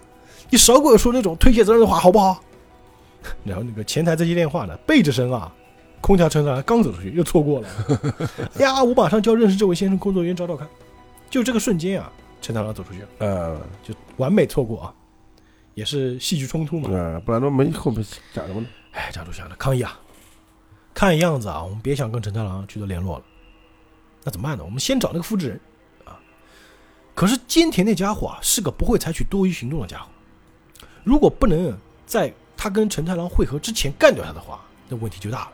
[0.50, 2.42] 你少给我说那种推卸责任的话好不好？
[3.44, 5.52] 然后那个前台在接电话呢，背着身啊，
[6.00, 7.68] 空调陈太郎刚走出去又错过了。
[8.58, 10.68] 哎呀，我马上就要认识这位先生，工作人员找找看。
[11.28, 13.08] 就这个瞬间啊，陈太郎走出去了。
[13.18, 14.94] 呃，就完美错过啊，
[15.74, 16.96] 也是戏剧冲突嘛。
[16.96, 18.66] 啊，不然都没后面讲什么呢？
[18.92, 19.98] 哎，张主想着抗议啊，
[20.94, 23.24] 看样子啊，我们别想跟陈太郎取得联络了。
[24.22, 24.64] 那怎么办呢？
[24.64, 25.60] 我们先找那个复制人
[26.04, 26.16] 啊。
[27.12, 30.06] 可是菅田那家伙啊，是个不会采取多余行动的家伙。
[31.06, 31.72] 如果不能
[32.04, 35.52] 在他跟陈太郎会合之前干掉他的话，那问题就大了。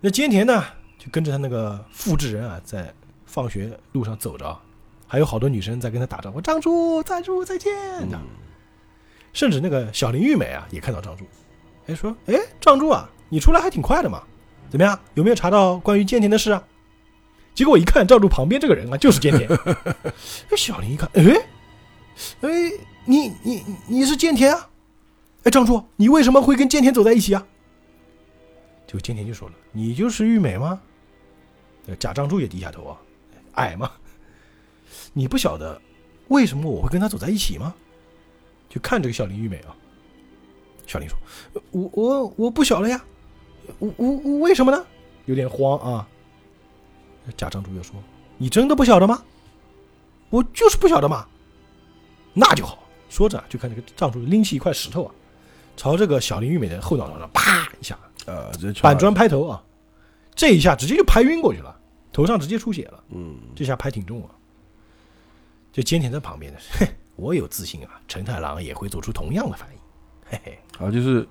[0.00, 0.64] 那菅田呢，
[1.00, 2.94] 就跟着他那个复制人啊，在
[3.26, 4.62] 放学路上走着啊，
[5.08, 7.72] 还有好多女生在跟他打招呼：“张柱，张柱，再见。
[8.08, 8.22] 这样
[9.32, 11.26] 甚至那个小林玉美啊，也看到张柱，
[11.88, 14.22] 哎，说，哎，张柱啊，你出来还挺快的嘛，
[14.70, 14.96] 怎么样？
[15.14, 16.62] 有没有查到关于菅田的事啊？
[17.52, 19.50] 结果我一看，张柱旁边这个人啊，就是菅田。
[20.50, 21.22] 哎，小林一看，哎，
[22.42, 22.48] 哎，
[23.04, 24.68] 你你你是菅田啊？
[25.44, 27.46] 哎，张柱，你为什么会跟菅田走在一起啊？
[28.86, 30.80] 就菅田就说了，你就是玉美吗？
[31.86, 32.96] 呃贾张柱也低下头啊，
[33.54, 33.90] 矮嘛，
[35.12, 35.80] 你不晓得
[36.28, 37.74] 为什么我会跟他走在一起吗？
[38.68, 39.74] 就看这个小林玉美啊。
[40.86, 41.18] 小林说
[41.72, 43.04] ：“我我我不晓得呀，
[43.78, 44.86] 我我我为什么呢？
[45.26, 46.08] 有点慌啊。”
[47.36, 47.94] 贾张柱又说
[48.38, 49.22] ：“你真的不晓得吗？
[50.30, 51.26] 我就是不晓得嘛。
[52.34, 52.78] 那就好。”
[53.12, 55.12] 说着就看这个张柱拎起一块石头啊，
[55.76, 59.62] 朝这个小林玉美的后脑勺上啪一下，呃，这板砖，拍头啊，
[60.34, 61.78] 这一下直接就拍晕过去了，
[62.10, 63.04] 头上直接出血了。
[63.10, 64.30] 嗯，这下拍挺重啊。
[65.72, 69.78] 就坚田在旁边的，嘿，我有自信啊，陈太郎也会做出同样的反应，
[70.30, 71.28] 嘿嘿，啊，就是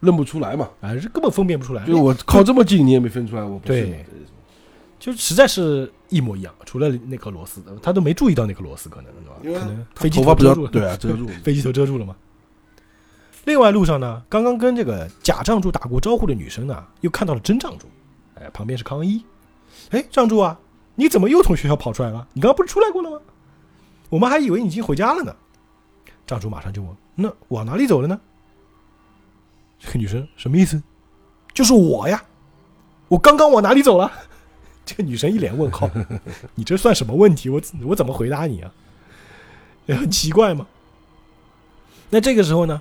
[0.00, 4.04] 认不出来嘛，啊，这根本分辨不出来，就我靠这么近你也没分出来，我不是对
[4.98, 9.60] 就实在是一模一样，除了那颗螺丝，他都没注意到那颗螺丝，可能对吧？
[9.60, 12.16] 可能飞机头发遮住了，对啊，遮住， 飞机头遮住了嘛。
[13.44, 17.86] 另外路上呢，刚刚跟这个假藏柱打过招呼的女生呢，又看到了真藏柱，
[18.34, 19.24] 哎，旁边是康一，
[19.90, 20.58] 哎，藏柱啊，
[20.96, 22.26] 你怎么又从学校跑出来了？
[22.32, 23.20] 你刚刚不是出来过了吗？
[24.10, 25.34] 我们还以为你已经回家了呢。
[26.26, 28.20] 藏柱马上就问：“那往哪里走了呢？”
[29.78, 30.82] 这个女生什么意思？
[31.54, 32.22] 就是我呀，
[33.08, 34.10] 我刚刚往哪里走了？
[34.88, 35.90] 这个女生一脸问号，
[36.56, 37.50] 你这算什么问题？
[37.50, 38.72] 我我怎么回答你啊？
[39.84, 40.66] 也很奇怪嘛。
[42.08, 42.80] 那这个时候呢，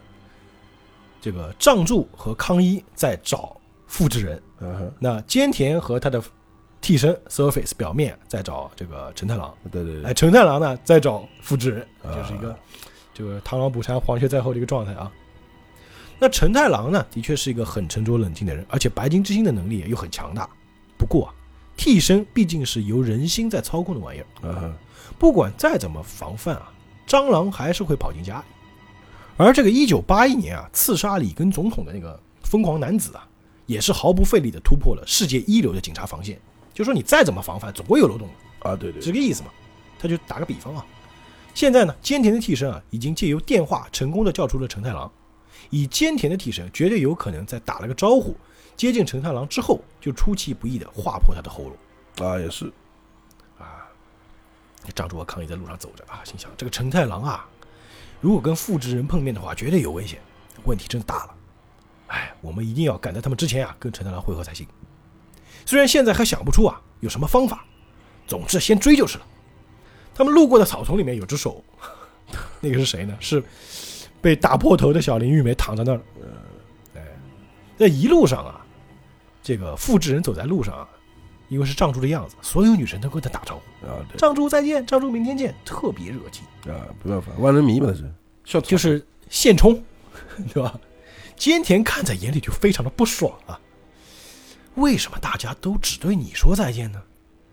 [1.20, 6.24] 这个藏柱和康一在找复制人，嗯，那菅田和他的
[6.80, 12.58] 替身 Surface 表面在找这个陈太郎，对对对哎，，陈太郎呢在找复制人，啊就是一个
[13.14, 15.12] 这个螳螂捕蝉，黄雀在后的一个状态啊。
[16.20, 20.50] 那陈太郎呢，的确是一个很沉着冷静的人，而且白金之星的能力又很强大。
[20.98, 21.34] 不过啊，
[21.78, 24.76] 替身毕竟是由人心在操控的玩意儿，啊，
[25.18, 26.74] 不管再怎么防范啊，
[27.08, 28.44] 蟑螂还是会跑进家里。
[29.38, 33.26] 而这个一九八一年啊，刺杀里根总统的那个疯狂男子啊，
[33.68, 36.40] 也是毫不费力的突破了世界一流的警察防线。
[36.74, 39.50] 就说你再怎么防范，总归有漏洞的，啊，对对这个意思嘛。
[40.00, 40.86] 他就打个比方啊，
[41.54, 45.12] 现在呢，菅田的替身啊，已经借由电话成功的叫出了陈太郎。
[45.70, 48.36] 以菅田的替身，绝对有可能在打了个招呼，
[48.78, 52.26] 接近陈太郎之后，就出其不意的划破他的喉咙。
[52.26, 52.72] 啊，也是，
[53.58, 53.90] 啊
[54.96, 57.46] 张柱和康一在路上走着啊，心想这个陈太郎啊，
[58.22, 60.22] 如果跟复制人碰面的话，绝对有危险，
[60.64, 61.36] 问题真大了。
[62.08, 64.66] 哎，我们一定要赶在他们之前啊，跟陈太郎会合才行。
[65.66, 67.66] 虽然现在还想不出啊有什么方法，
[68.26, 69.26] 总之先追就是了。
[70.16, 71.64] 他们路过的草丛里面有只手，
[72.62, 73.18] 那个是谁呢？
[73.20, 73.44] 是
[74.22, 76.02] 被打破头的小林玉梅躺在那儿。
[76.96, 77.02] 哎，
[77.78, 78.66] 在一路上啊，
[79.48, 80.86] 这个复制人走在路上啊，
[81.48, 83.88] 因为是藏珠的样子，所有女神都跟他打招呼。
[83.88, 88.12] 啊，对，藏珠再见，藏珠明天见，特别热情，啊，不要烦，万人迷嘛，那是，
[88.44, 89.82] 笑就是现充，
[90.54, 90.78] 对吧？
[91.38, 93.58] 菅田看在眼里就非常的不爽啊！
[94.76, 97.02] 为什么大家都只对你说再见呢？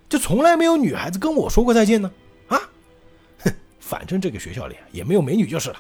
[0.09, 2.11] 就从来没有女孩子跟我说过再见呢？
[2.49, 2.59] 啊，
[3.45, 5.77] 哼，反正这个学校里啊也没有美女就是了。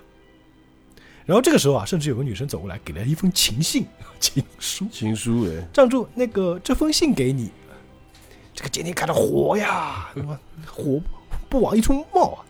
[1.27, 3.87] 然后这个时候啊，甚至有个女生走过来，给了一封情信、
[4.21, 4.87] 情书。
[4.93, 7.51] 情书哎，站住，那个这封信给你。
[8.55, 11.01] 这个菅田看着火呀，他妈火
[11.49, 12.45] 不往一处冒啊！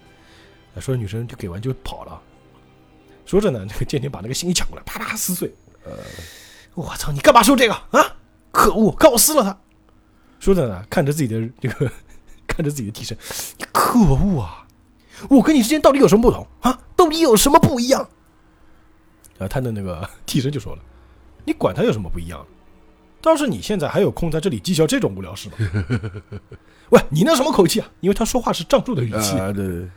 [0.81, 2.21] 说着女生就给完就跑了。
[3.25, 5.55] 说着呢，这个间谍把那个信一抢过来，啪啪撕碎。
[5.85, 5.93] 呃
[6.75, 8.17] 我操，你干嘛收这个啊？
[8.51, 9.57] 可恶，看我撕了它！
[10.41, 11.91] 说着呢，看着自己的这个，
[12.47, 13.17] 看着自己的替身，
[13.57, 14.67] 你可恶啊！
[15.31, 16.79] 我跟你之间到底有什么不同啊？
[16.97, 18.09] 到底有什么不一样？
[19.38, 20.83] 然后他的那个 替身就说了
[21.44, 22.44] ：“你管他有什么不一样？
[23.20, 25.55] 倒是你现在还有空在这里计较这种无聊事吗？
[26.90, 27.88] 喂，你那什么口气啊？
[28.01, 29.38] 因为他说话是仗住的语气。
[29.38, 29.88] 啊，对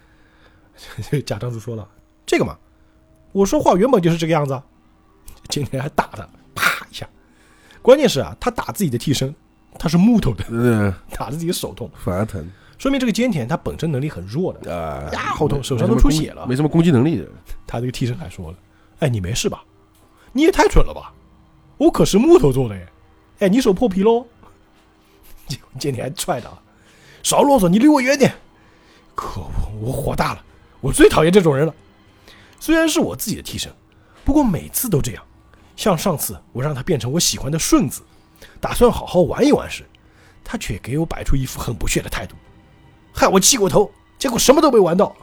[1.12, 1.88] 对， 贾张子说了
[2.26, 2.58] ：“这个嘛，
[3.34, 4.64] 我说话原本就是这个样子啊。”
[5.50, 7.08] 今天还打他，啪一下。
[7.82, 9.34] 关键是啊，他打自己的替身，
[9.78, 14.74] 他是木头的，对对，打的自己手痛，反而疼说明这个菅田他本身能力很弱的。
[14.74, 16.56] 啊，呀，好痛，手上都出血了没。
[16.56, 17.28] 什么攻击能力的，
[17.66, 18.58] 他这个替身还说了
[19.00, 19.64] ：“哎，你没事吧？
[20.34, 21.14] 你也太蠢了吧！
[21.78, 22.88] 我可是木头做的耶！
[23.40, 24.26] 哎，你手破皮喽！”
[25.48, 26.50] 结果菅田还踹他
[27.24, 28.34] ：“少啰嗦，你离我远点！”
[29.16, 30.44] 可恶，我火大了，
[30.82, 31.74] 我最讨厌这种人了。
[32.60, 33.72] 虽然是我自己的替身，
[34.26, 35.24] 不过每次都这样。
[35.76, 38.02] 像上次我让他变成我喜欢的顺子，
[38.60, 39.86] 打算好好玩一玩时，
[40.44, 42.36] 他却给我摆出一副很不屑的态度，
[43.14, 45.16] 害我气过头，结果什么都没玩到。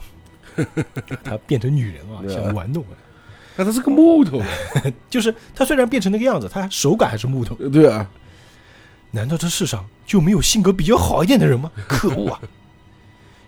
[1.25, 2.97] 他变成女人啊想玩弄我。
[3.57, 4.43] 那他是个木头，
[5.09, 7.55] 就是他虽然变成那个样子，他手感还是木头。
[7.55, 8.11] 对啊，
[9.13, 11.71] 难道这世上就没有性格比较好一点的人吗？
[11.89, 12.41] 可恶啊！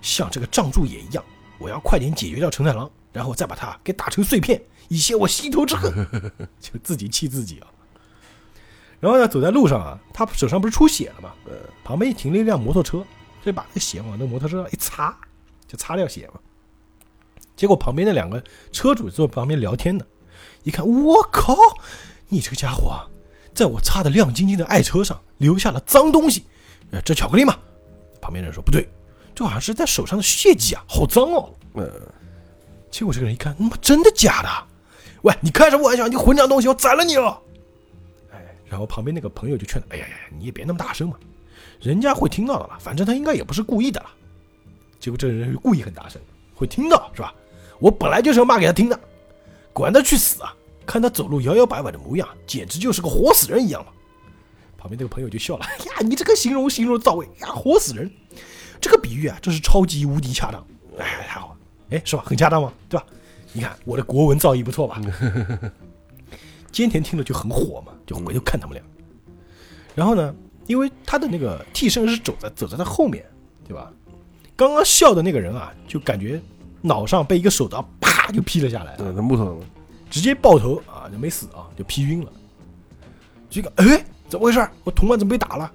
[0.00, 1.24] 像这个藏柱也一样，
[1.58, 5.92] 我要快点解决掉陈太郎，然后再把他给打成碎片，以泄我心头之恨。
[6.60, 7.66] 就自己气自己啊。
[9.00, 11.32] 然后呢，走在路上啊，他手上不是出血了吗？
[11.82, 13.04] 旁边停了一辆摩托车，
[13.44, 15.16] 就把那个血往那摩托车上一擦，
[15.66, 16.40] 就擦掉血嘛。
[17.56, 20.04] 结果旁边那两个车主坐旁边聊天呢，
[20.62, 21.56] 一看，我靠，
[22.28, 23.08] 你这个家伙啊，
[23.54, 26.44] 在我擦的亮晶晶的爱车上留下了脏东西，
[26.90, 27.56] 呃，这巧克力嘛？
[28.20, 28.86] 旁边人说不对，
[29.34, 31.50] 这好像是在手上的血迹啊，好脏哦。
[31.72, 31.90] 呃，
[32.90, 34.48] 结果这个人一看，他妈真的假的？
[35.22, 36.06] 喂，你开什么玩笑？
[36.06, 37.40] 你混账东西，我宰了你了！
[38.32, 41.16] 哎，然后旁边那个朋友就劝他，哎呀呀，你也别那么大声嘛，
[41.80, 44.10] 人家会听到的了，反正他应该也不是故意的了。
[45.00, 46.20] 结果这个人就故意很大声，
[46.54, 47.34] 会听到是吧？
[47.78, 48.98] 我本来就是要骂给他听的，
[49.72, 50.54] 管他去死啊！
[50.86, 53.92] 看他走路摇摇摆摆的模样，简直就是个活死人一样嘛。
[54.78, 58.10] 旁边那个朋友就笑了，哎呀，你这个形容形容到位呀，活死人，
[58.80, 60.64] 这个比喻啊，真是超级无敌恰当。
[60.98, 61.56] 哎，还好，
[61.90, 62.22] 哎，是吧？
[62.24, 62.72] 很恰当吗？
[62.88, 63.06] 对吧？
[63.52, 65.00] 你看我的国文造诣不错吧？
[66.70, 68.82] 坚田听了就很火嘛，就回头看他们俩。
[69.94, 70.34] 然后呢，
[70.66, 73.24] 因为他的那个替身是走在走在他后面，
[73.66, 73.90] 对吧？
[74.54, 76.40] 刚刚笑的那个人啊，就感觉
[76.82, 79.60] 脑上被一个手刀啪就劈了下来，对，那木头
[80.10, 82.32] 直接爆头啊，就没死啊，就劈晕了。
[83.48, 84.68] 这个哎，怎么回事？
[84.84, 85.70] 我同伴怎么被打了？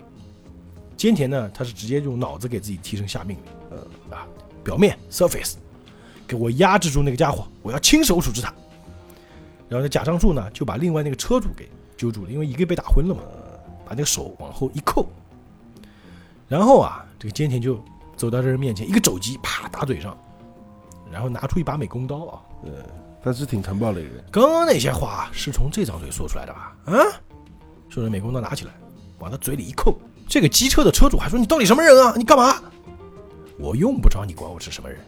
[0.97, 4.28] 菅田呢，他是直接用脑子给自己替身下命令，呃啊，
[4.64, 5.56] 表面 surface，
[6.28, 8.54] 给我压制住那个家伙，我要亲手处置他。
[9.68, 13.22] 然后呢，贾樟柱呢就把另外那个车主给揪住了，因为一个被打昏了嘛，
[13.86, 15.10] 把那个手往后一扣，
[16.47, 17.84] 然后啊，这个菅田就
[18.16, 20.16] 走到这人面前，一个肘击啪打嘴上，
[21.12, 22.74] 然后拿出一把美工刀啊，嗯，
[23.24, 24.24] 他是挺残暴的一个人。
[24.32, 26.76] 刚刚那些话是从这张嘴说出来的吧？
[26.86, 26.93] 啊！
[27.89, 28.72] 说着美工刀拿起来，
[29.20, 29.99] 往他嘴里一扣。
[30.28, 32.14] 这个机车的车主还说：“你到底什么人啊？
[32.16, 32.55] 你干嘛？”
[33.59, 34.99] 我用不着你管我是什么人，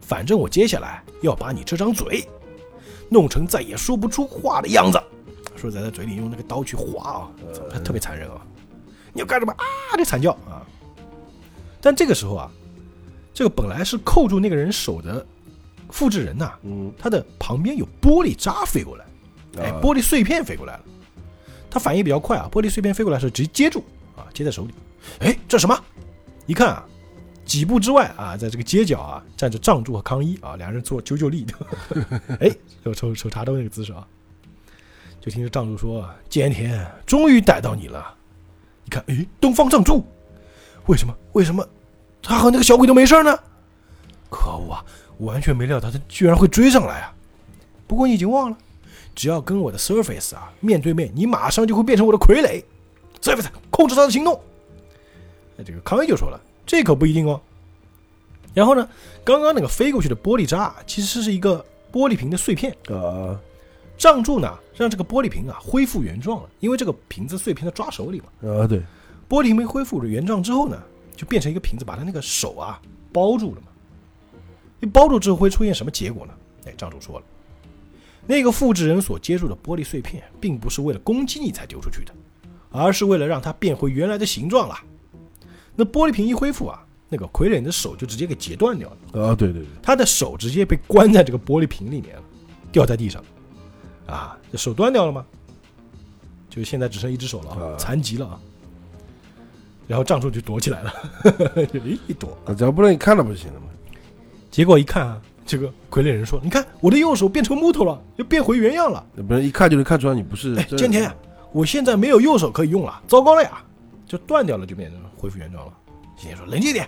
[0.00, 2.24] 反正我接下来要把你这张嘴
[3.08, 5.02] 弄成再也说不出话的样子。
[5.56, 7.30] 说在他嘴里用那个刀去划啊，
[7.70, 8.40] 他特别残忍啊！
[9.12, 9.64] 你要干什么啊？
[9.96, 10.64] 这惨叫啊！
[11.80, 12.50] 但这个时候啊，
[13.34, 15.26] 这个本来是扣住那个人手的
[15.92, 19.04] 复制人呐、嗯，他的旁边有玻璃渣飞过来，
[19.58, 20.84] 哎，啊玻璃碎片飞过来了。
[21.70, 23.84] 他反应比较快啊，玻璃碎片飞过来的时候直接接住
[24.16, 24.74] 啊，接在手里。
[25.20, 25.78] 哎，这什么？
[26.46, 26.84] 一看啊，
[27.44, 31.46] 几步之外啊，在这个街角啊，站着藏柱和康一啊，两人做九九力，
[32.40, 32.50] 哎，
[32.84, 34.06] 手手手插兜那个姿势啊。
[35.20, 38.12] 就听着藏柱说：“菅田，终于逮到你了。
[38.84, 40.04] 你看，哎，东方藏柱，
[40.86, 41.14] 为什么？
[41.32, 41.64] 为什么
[42.20, 43.38] 他和那个小鬼都没事呢？
[44.28, 44.84] 可恶啊！
[45.22, 47.14] 完全没料到他居然会追上来啊！
[47.86, 48.56] 不过你已经忘了，
[49.14, 52.62] 只要跟我的 Surface 啊面对面，你马上就会变成我的傀儡。
[53.20, 54.40] Surface 控制他的行动。
[55.56, 57.40] 那这个康威就说了，这可不一定哦。
[58.54, 58.88] 然后呢，
[59.24, 62.76] 刚刚那个飞过去的玻璃渣啊其实是一个玻璃瓶的碎片。
[62.88, 63.38] 呃，
[63.96, 68.26] 杖柱呢，让这个玻璃瓶啊恢复原状了，因为这个瓶子碎片在抓手里嘛。
[68.50, 68.80] 啊，对，
[69.28, 70.82] 玻璃瓶恢复了原状之后呢，
[71.16, 72.80] 就变成一个瓶子，把他那个手啊
[73.12, 73.68] 包住了嘛。
[74.82, 76.34] 一包住之后会出现什么结果呢？
[76.66, 77.24] 哎，藏主说了，
[78.26, 82.12] 那个复制人所接触的玻璃碎片，并不是为了攻击你才丢出去的，
[82.70, 84.76] 而是为了让它变回原来的形状了。
[85.76, 92.22] 那玻璃瓶一恢复啊，那个傀儡的手就直接给截断掉了，啊，对对对，他的手直接被关在这个玻璃瓶里面了，
[92.72, 93.24] 掉在地上，
[94.06, 95.24] 啊，这手断掉了吗？
[96.50, 98.40] 就现在只剩一只手了残疾了啊。
[99.88, 100.92] 然后藏柱就躲起来了，
[101.72, 102.36] 就一躲。
[102.46, 103.66] 啊，只要不让你看到不就行了吗？
[104.52, 109.02] 结果一看啊，这个傀儡人说：“你看我的右手变成木头了，又变回原样了。
[109.26, 111.10] 不是一看就能看出来你不是哎，真菅田，
[111.52, 113.64] 我现在没有右手可以用了，糟糕了呀！
[114.06, 115.72] 就断掉了，就变成恢复原状了。”
[116.20, 116.86] 菅田说：“冷静点，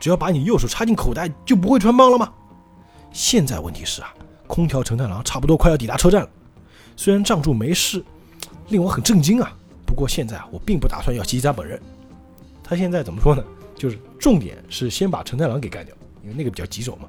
[0.00, 2.32] 只要把你右手插进口袋，就不会穿帮了吗？
[3.12, 4.14] 现在问题是啊，
[4.46, 6.28] 空调承太郎差不多快要抵达车站了。
[6.96, 8.02] 虽然藏助没事，
[8.68, 9.52] 令我很震惊啊。
[9.84, 11.78] 不过现在啊，我并不打算要击杀本人。
[12.64, 13.44] 他现在怎么说呢？
[13.76, 17.08] 就是重点是先把承太郎给干掉，因为那个比较棘手嘛。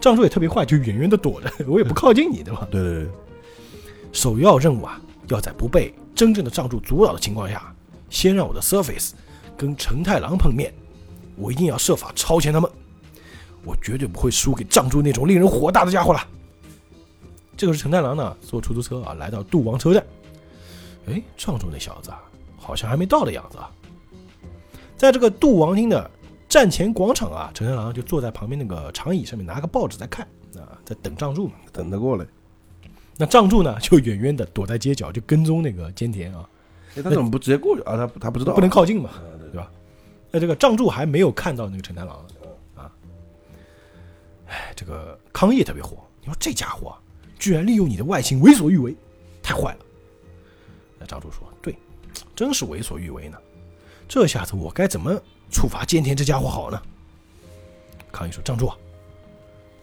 [0.00, 2.66] 藏柱也特别坏，就远远的躲着，我也不靠近你，对吧？
[2.72, 3.08] 对对对，
[4.12, 7.72] 首要任务啊，要在不被真正的藏柱阻扰的情况下，
[8.10, 9.12] 先让我的 Surface
[9.56, 10.74] 跟承太郎碰面。
[11.36, 12.70] 我一定要设法超前他们，
[13.64, 16.20] 我绝对不会输给藏柱那种令人火大的家伙了。
[17.56, 20.04] 这个是承太郎呢，坐出租车啊，来到杜王车站。
[21.06, 22.20] 哎，藏柱那小子啊，
[22.58, 23.70] 好像还没到的样子啊。
[24.96, 26.10] 在这个杜王厅的
[26.52, 31.54] 站前广场啊，陈太郎就坐在旁边那个长椅上面，拿个报纸在看啊，在等藏柱嘛。
[31.72, 32.26] 等他过来。
[33.16, 36.46] 那藏柱呢，就远远的躲在街角，就跟踪那个菅田啊，
[36.94, 37.96] 哎，他怎么不直接过去啊？
[37.96, 39.08] 他他不知道，不能靠近嘛。
[39.08, 39.70] 啊，对对吧？
[40.30, 42.22] 那这个藏柱还没有看到那个陈太郎
[42.76, 42.92] 啊，
[44.46, 47.00] 哎，这个康业特别火，你说这家伙啊
[47.38, 48.94] 居然利用你的外形为所欲为，
[49.42, 49.78] 太坏了。
[50.98, 51.74] 那藏柱说：“对，
[52.36, 53.38] 真是为所欲为呢。
[54.06, 55.18] 这下子我该怎么
[55.52, 56.82] 处罚菅田这家伙好呢？”
[58.10, 58.70] 康一说：“藏柱，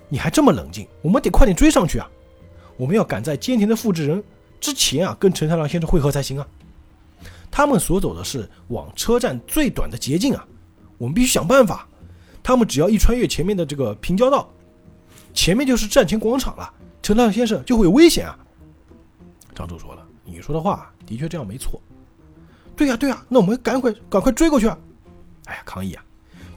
[0.10, 2.10] 你还这么冷静，我们得快点追上去啊！
[2.78, 4.24] 我们要赶在菅田的复制人
[4.60, 6.48] 之前啊，跟陈太郎先生会合才行啊。
[7.50, 10.48] 他们所走的是往车站最短的捷径啊，
[10.98, 11.88] 我们必须想办法。
[12.44, 14.50] 他们只要一穿越前面的这个平交道，
[15.34, 18.38] 前面就是站前广场了，陈太郎先生就会有危险啊。”
[19.56, 21.82] 张柱说了：“你说的话的确这样没错。
[22.76, 24.78] 对呀、对呀、那我们赶快赶快追过去啊！
[25.50, 26.04] 哎呀，康一啊，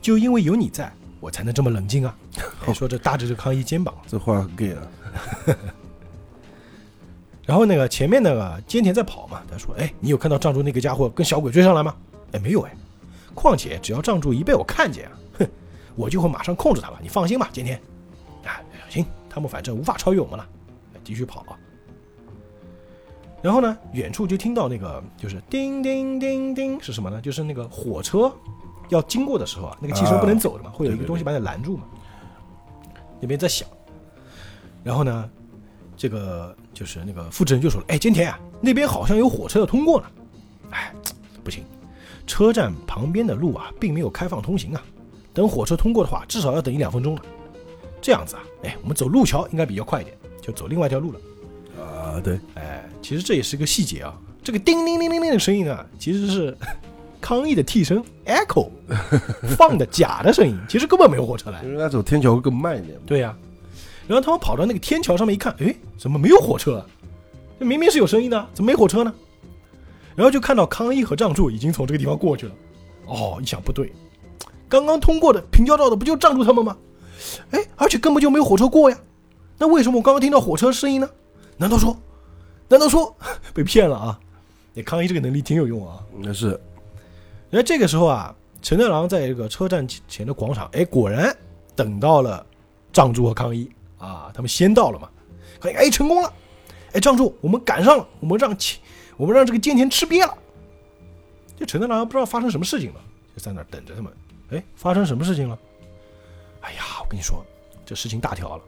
[0.01, 2.15] 就因为有你在，我才能这么冷静啊。
[2.67, 4.83] 哎说着搭着这康一肩膀，这话很 gay 啊。
[7.45, 11.95] 然后那个前面那个菅田在跑嘛，他说：“哎，你有看到藏柱那个家伙跟小鬼追上来吗？”
[12.33, 12.73] 哎，没有哎。
[13.35, 15.49] 况且只要藏柱一被我看见啊，哼，
[15.97, 16.99] 我就会马上控制他了。
[17.03, 17.77] 你放心吧，菅田。
[18.45, 20.47] 啊，行，他们反正无法超越我们了，
[20.95, 21.59] 哎继续跑啊。
[23.43, 27.21] 然后呢，远处就听到那个就是叮叮叮叮是什么呢？
[27.21, 28.33] 就是那个火车
[28.89, 31.85] 要经过的时候啊，那个汽车不能走的嘛，会有一个东西把你拦住嘛。
[33.21, 33.69] 那边在响，
[34.83, 35.31] 然后呢，
[35.97, 40.11] 这个就是那个复制人就说了：“哎，菅田啊，那边好像有火车要通过了。”
[40.71, 40.93] 哎，
[41.45, 41.65] 不行，
[42.27, 44.83] 车站旁边的路啊，并没有开放通行啊。
[45.33, 47.23] 等火车通过的话，至少要等一两分钟了。
[48.01, 51.21] 这样子啊，哎，我们走路桥应该比较快一点，就走另外一条路了。
[51.81, 54.19] 啊，对，哎，其实这也是个细节啊。
[54.43, 56.57] 这个叮铃铃铃铃的声音啊，其实是
[57.33, 58.69] 康毅的替身 Echo
[59.57, 61.63] 放的假的声音， 其实根本没有火车来。
[61.65, 62.99] 因为他走天桥会更慢一点。
[63.07, 63.35] 对呀、
[64.07, 66.87] 然后他们跑到那个天桥上面一看，哎，怎么没有火车啊？
[67.59, 69.11] 这明明是有声音的，怎么没火车呢？
[70.15, 72.53] 然后就看到康一和仗助已经从这个地方过去了。
[73.07, 73.91] 哦，一想不对，
[74.69, 76.77] 刚刚通过的平交道的不就仗助他们吗？
[77.53, 78.99] 哎，而且根本就没有火车过呀。
[79.57, 81.09] 那为什么我刚刚听到火车声音呢？
[81.57, 81.97] 难道说，
[82.69, 83.17] 难道说
[83.55, 84.21] 被骗了啊？
[84.75, 85.99] 那康一这个能力挺有用啊。
[86.19, 86.61] 那是，
[87.55, 91.37] 那这个时候啊，陈太郎在这个车站前的广场，哎，果然
[91.77, 92.45] 等到了
[92.95, 95.07] 藏助和康一啊，他们先到了嘛。
[95.61, 96.33] 康一哎，成功了！
[96.95, 98.57] 哎，藏助，我们赶上了，我们让，
[99.19, 100.35] 我们让这个菅田吃瘪了。
[101.55, 103.01] 这陈太郎不知道发生什么事情了，
[103.37, 104.11] 就在那等着他们。
[104.53, 105.59] 哎，发生什么事情了？
[106.63, 107.45] 哎呀，我跟你说，
[107.85, 108.63] 这事情大条了。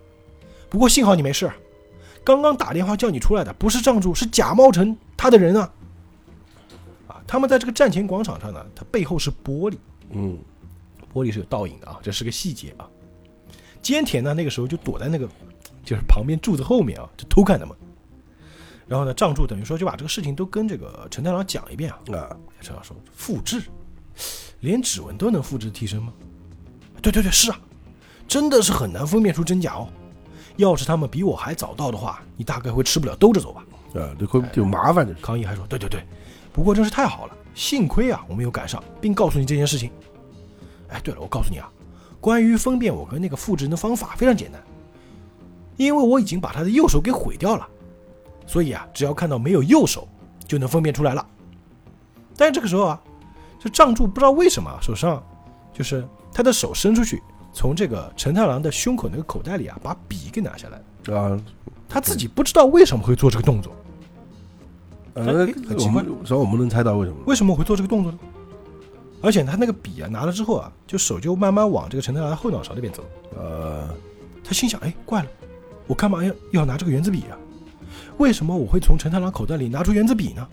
[0.68, 1.51] 不过幸好你没事，
[2.22, 5.72] 刚刚打电话叫你出来的不是藏助，是假冒成他的人啊。
[7.25, 9.77] 啊，他们在这个站前广场上呢，它背后是玻璃，
[10.11, 10.39] 嗯，
[11.12, 12.89] 玻璃是有倒影的啊，这是个细节啊。
[13.83, 15.29] 菅田呢，那个时候就躲在那个
[15.85, 17.77] 就是旁边柱子后面啊，就偷看他们。
[18.87, 21.99] 然后呢，仗助等于说就把这个事情都跟这个陈太郎讲一遍啊。
[22.12, 23.62] 啊，陈太郎说复制，
[24.61, 26.12] 连指纹都能复制替身吗？
[27.03, 27.61] 对对对，是啊，
[28.29, 29.89] 真的是很难分辨出真假哦。
[30.57, 33.64] 要是他们比我还早到的话，你大概会吃不了兜着走吧？
[33.95, 35.12] 啊，这会有麻烦的。
[35.14, 36.03] 康一还说，对对对，
[36.55, 39.91] 不过真是太好了，幸亏啊我没有赶上，并告诉你这件事情。
[40.89, 41.69] 哎，对了，我告诉你啊，
[42.21, 44.63] 关于分辨我跟那个复制人的方法非常简单，
[45.77, 47.69] 因为我已经把他的右手给毁掉了，
[48.47, 50.07] 所以啊，只要看到没有右手，
[50.47, 51.27] 就能分辨出来了。
[52.37, 53.03] 但是这个时候啊，
[53.59, 55.21] 这仗助不知道为什么手上
[55.73, 57.21] 就是他的手伸出去，
[57.53, 60.81] 从这个陈太郎的胸口那个口袋里啊，把笔给拿下来
[61.13, 61.19] 了。
[61.19, 61.37] 啊，
[61.89, 63.75] 他自己不知道为什么会做这个动作。
[65.15, 67.19] 呃，哎很奇怪我们只要我们能猜到为什么？
[67.27, 68.19] 为什么我会做这个动作呢？
[69.23, 73.03] 而且他那个笔啊拿了之后啊，就手就慢慢往这个陈太郎的后脑勺那边走。
[73.37, 73.89] 呃，
[74.43, 75.29] 他心想：哎，怪了，
[75.87, 77.39] 我干嘛要要拿这个原子笔啊？
[78.19, 80.47] 为什么我会从陈太郎口袋里拿出原子笔呢？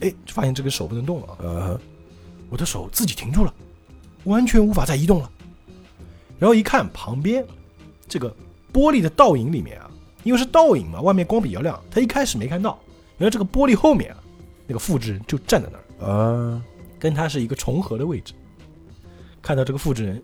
[0.00, 1.36] 哎，就发现这个手不能动了啊！
[1.42, 1.80] 呃，
[2.50, 3.52] 我的手自己停住了，
[4.24, 5.30] 完全无法再移动了。
[6.38, 7.44] 然后一看旁边
[8.08, 8.28] 这个
[8.72, 9.90] 玻璃的倒影里面啊，
[10.24, 12.78] 因为是倒影嘛，外面光比较亮，他一开始没看到，
[13.22, 14.18] 原来这个玻璃后面啊，
[14.66, 16.10] 那个复制人就站在那儿。
[16.10, 16.60] 啊，
[16.98, 18.34] 跟他是一个重合的位置。
[19.40, 20.20] 看到这个复制人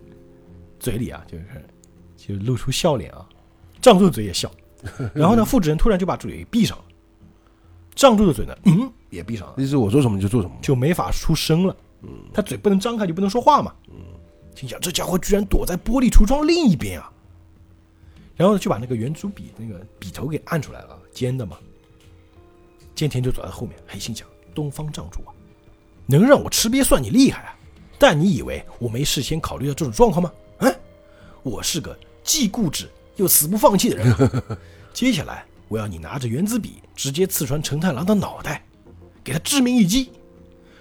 [0.81, 1.45] 嘴里啊，就是
[2.17, 3.25] 就露出笑脸啊，
[3.81, 4.51] 仗助嘴也笑。
[5.15, 6.83] 然后呢，复制人突然就把嘴闭上了，
[7.95, 10.53] 仗助的嘴呢，嗯，也闭上了，意思我做什么就做什么。
[10.61, 11.73] 就没法出声了。
[12.01, 13.73] 嗯，他嘴不能张开，就不能说话嘛。
[13.87, 13.95] 嗯，
[14.55, 17.09] 心想这家伙居然躲在玻璃橱窗另一边啊。
[18.35, 21.57] 然后呢，就把那个圆珠笔那个笔头给按出来了，尖的嘛。
[22.99, 25.31] 菅田就走在后面，还心想东方仗助啊，
[26.05, 27.55] 能让我吃瘪算你厉害啊！
[27.97, 30.33] 但你以为我没事先考虑到这种状况吗？
[30.57, 30.67] 啊，
[31.41, 34.57] 我是个既固执又死不放弃的人啊。
[34.91, 38.65] 接下来我要你拿着原子笔直接刺穿成太郎的脑袋，
[39.23, 40.11] 给他致命一击。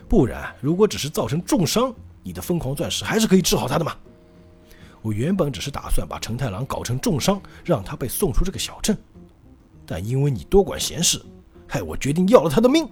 [0.08, 1.94] 不然，如果只是造成重伤，
[2.24, 3.94] 你的疯狂钻石还是可以治好他的嘛。
[5.02, 8.98] 我原本只是打算把成太郎搞成重伤，让他被送出这个小镇，
[9.86, 11.22] 但因为你多管闲事，
[11.68, 12.88] 害我决定要了他的命。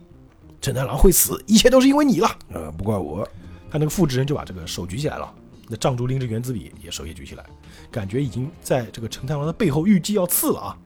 [0.61, 2.29] 陈太郎会死，一切都是因为你了。
[2.53, 3.27] 呃，不怪我。
[3.71, 5.33] 他那个复制人就把这个手举起来了，
[5.69, 7.45] 那仗助拎着原子笔也手也举起来，
[7.91, 10.77] 感觉已经在这个陈太郎的背后预计要刺了啊！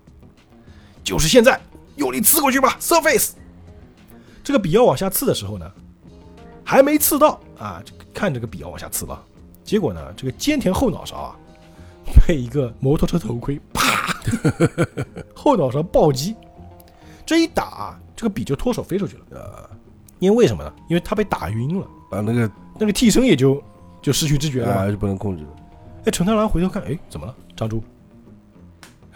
[1.05, 1.61] 就是现在，
[1.97, 3.33] 用力刺过去吧，Surface。
[4.43, 5.71] 这个笔要往下刺的时候呢，
[6.65, 7.83] 还没刺到啊，
[8.15, 9.23] 看这个笔要往下刺了，
[9.63, 11.37] 结果呢，这个菅田后脑勺啊，
[12.27, 14.15] 被一个摩托车头盔啪，
[15.37, 16.35] 后脑勺暴击，
[17.31, 19.23] 这一打，这个笔就脱手飞出去了。
[19.31, 19.71] 呃，
[20.19, 20.73] 因为为什么呢？
[20.89, 21.87] 因为他被打晕了。
[22.11, 23.63] 啊，那个那个替身也就
[24.03, 25.51] 就失去知觉了就不能控制了。
[26.07, 27.33] 哎，陈太郎回头看，哎，怎么了？
[27.57, 27.81] 张珠。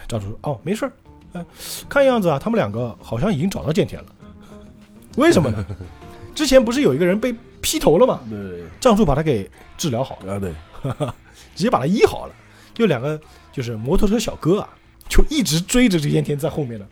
[0.07, 0.93] 张珠说：“哦，没事儿。
[1.33, 1.45] 哎，
[1.89, 4.09] 看样子啊，他们两个好像已经找到剑田了。
[5.17, 5.67] 为什么呢？
[6.37, 8.21] 之前不是有一个人被劈头了吗？
[8.31, 10.55] 对，仗助把他给治疗好了，啊对，
[11.57, 12.33] 直接把他医好了。
[12.75, 14.69] 就两个就是摩托车小哥啊，
[15.09, 16.87] 就一直追着这菅田在后面的。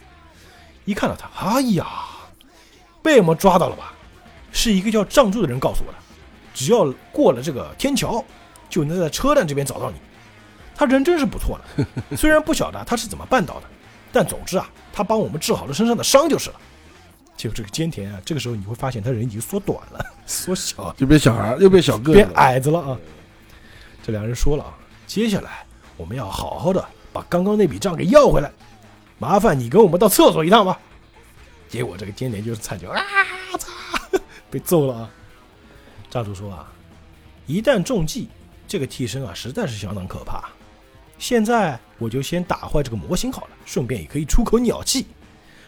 [0.85, 1.87] 一看到他，哎呀，
[3.03, 3.93] 被我们抓到了吧？
[4.53, 5.99] 是一个叫仗助的人告诉我的，
[6.53, 8.24] 只要过了这个天桥，
[8.68, 9.97] 就能在车站这边找到你。
[10.74, 13.62] 他人真是不错的， 虽然不晓得他是怎么办到的，
[14.12, 16.57] 但总之啊，他帮我们治好了身上的伤就是了。
[17.37, 22.28] 就这个菅田啊，这个时候你会发现他人已经缩短了， 缩小了，就变小孩，又变小个子变。
[22.35, 22.99] 矮子了啊。
[24.03, 24.74] 这两人说了啊，
[25.07, 25.64] 接下来
[25.97, 28.51] 我们要好好的把刚刚那笔账给要回来，
[29.23, 30.77] 麻烦你跟我们到厕所一趟吧。
[31.68, 33.01] 结果这个菅田就是惨叫啊，
[33.57, 33.68] 操，
[34.51, 35.11] 被揍了啊。
[36.11, 36.66] 炸主说啊，
[37.47, 38.29] 一旦中计，
[38.66, 40.51] 这个替身啊实在是相当可怕。
[41.18, 45.07] 现在我就先打坏这个模型好了，顺便也可以出口鸟气。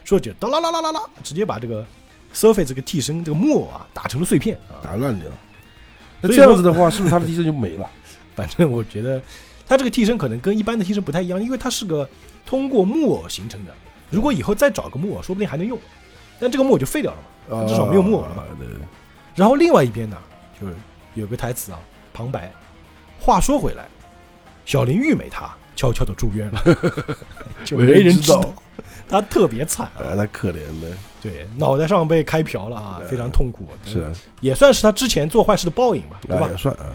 [0.03, 1.87] 说就哒啦啦啦啦啦，直接把这个
[2.35, 4.83] Surface 这个替身这个木偶啊打成了碎片啊。
[4.83, 5.31] 打乱掉。
[6.21, 7.89] 那这样子的话，是不是他的替身就没了？
[8.35, 9.23] 反正我觉得
[9.67, 12.09] 它这个替身可能跟一般的替身不太一样，因为它是个
[12.45, 13.73] 通过木偶形成的。
[14.11, 15.79] 如果以后再找个木偶，说不定还能用。
[16.39, 17.59] 但这个木偶就废掉了嘛。
[17.59, 18.67] 啊至少没有木偶了嘛对，
[19.35, 20.17] 然后另外一边呢，
[20.59, 20.75] 就是
[21.13, 21.79] 有个台词啊，
[22.13, 22.51] 旁白。
[23.21, 23.87] 话说回来，
[24.65, 26.63] 小林玉美她悄悄的住院了，
[27.65, 28.55] 就没人知道，
[29.09, 30.01] 她特别惨啊。
[30.01, 30.91] 啊，那可怜的，
[31.21, 33.69] 对，脑袋上被开瓢了啊，非常痛苦。
[33.85, 36.57] 是啊，也算是她之前做坏事的报应吧，对吧啊也？
[36.57, 36.87] 算啊。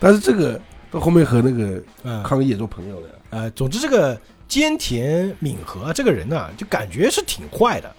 [0.00, 0.58] 但是这个
[0.90, 3.14] 到后面和那个嗯，康一也做朋友了呀。
[3.30, 4.18] 呃，总之这个
[4.48, 7.90] 菅田敏和啊这个人呢，就感觉是挺坏的，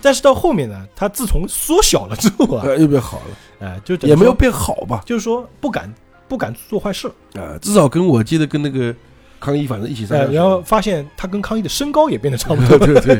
[0.00, 5.02] 但是到后面呢，他自从缩小了之后啊，呃， 又变好了，呃，就也没有变好吧？
[5.04, 5.92] 就是说不敢
[6.26, 8.94] 不敢做坏事，啊，至少跟我记得跟那个
[9.38, 13.16] 康一反正一起上呃，然后发现他跟康一的身高也变得差不多， 对对，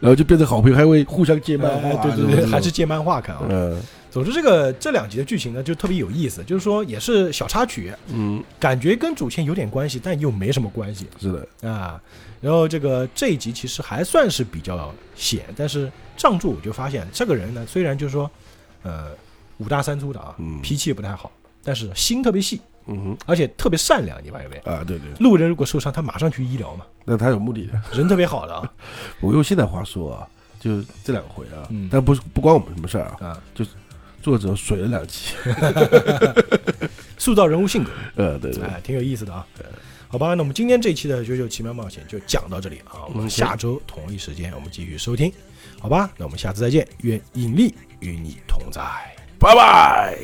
[0.00, 3.42] 然后就变成好朋友，还会互相借漫哎画，对对对，还是借漫画看啊。
[3.48, 3.80] 嗯
[4.16, 12.00] 总之，这个这两集的剧情呢，就特别有意思，就是说也是小插曲，嗯，感觉跟主线有点关系，但又没什么关系是的，啊。
[12.40, 18.30] 然后这个这一集其实还算是比较险，但是仗助我就发现这个人呢，虽然就是说，
[18.84, 19.10] 呃，
[19.58, 21.30] 五大三粗的啊，嗯脾气也不太好，
[21.62, 24.56] 但是心特别细，嗯哼而且特别善良，你发现没？
[24.60, 27.78] 啊，对对，路人如果受伤，他马上去医疗嘛，那他有目的的。
[27.92, 28.72] 人特别好的啊
[29.20, 30.26] 我用现代话说啊，
[30.58, 33.42] 就这两回啊嗯，但不是不关我们什么事儿啊，啊，
[34.26, 35.36] 作者水了两期，
[37.16, 39.46] 塑造人物性格， 呃，对对，哎，挺有意思的啊。
[40.08, 45.32] 好吧，那我们今天这一期的《九九奇妙冒险》就讲到这里啊，我们嗯下周同一时间我们继续收听，
[45.78, 46.10] 好吧？
[46.16, 48.82] 那我们下次再见，愿引力与你同在。
[49.38, 50.18] 拜拜。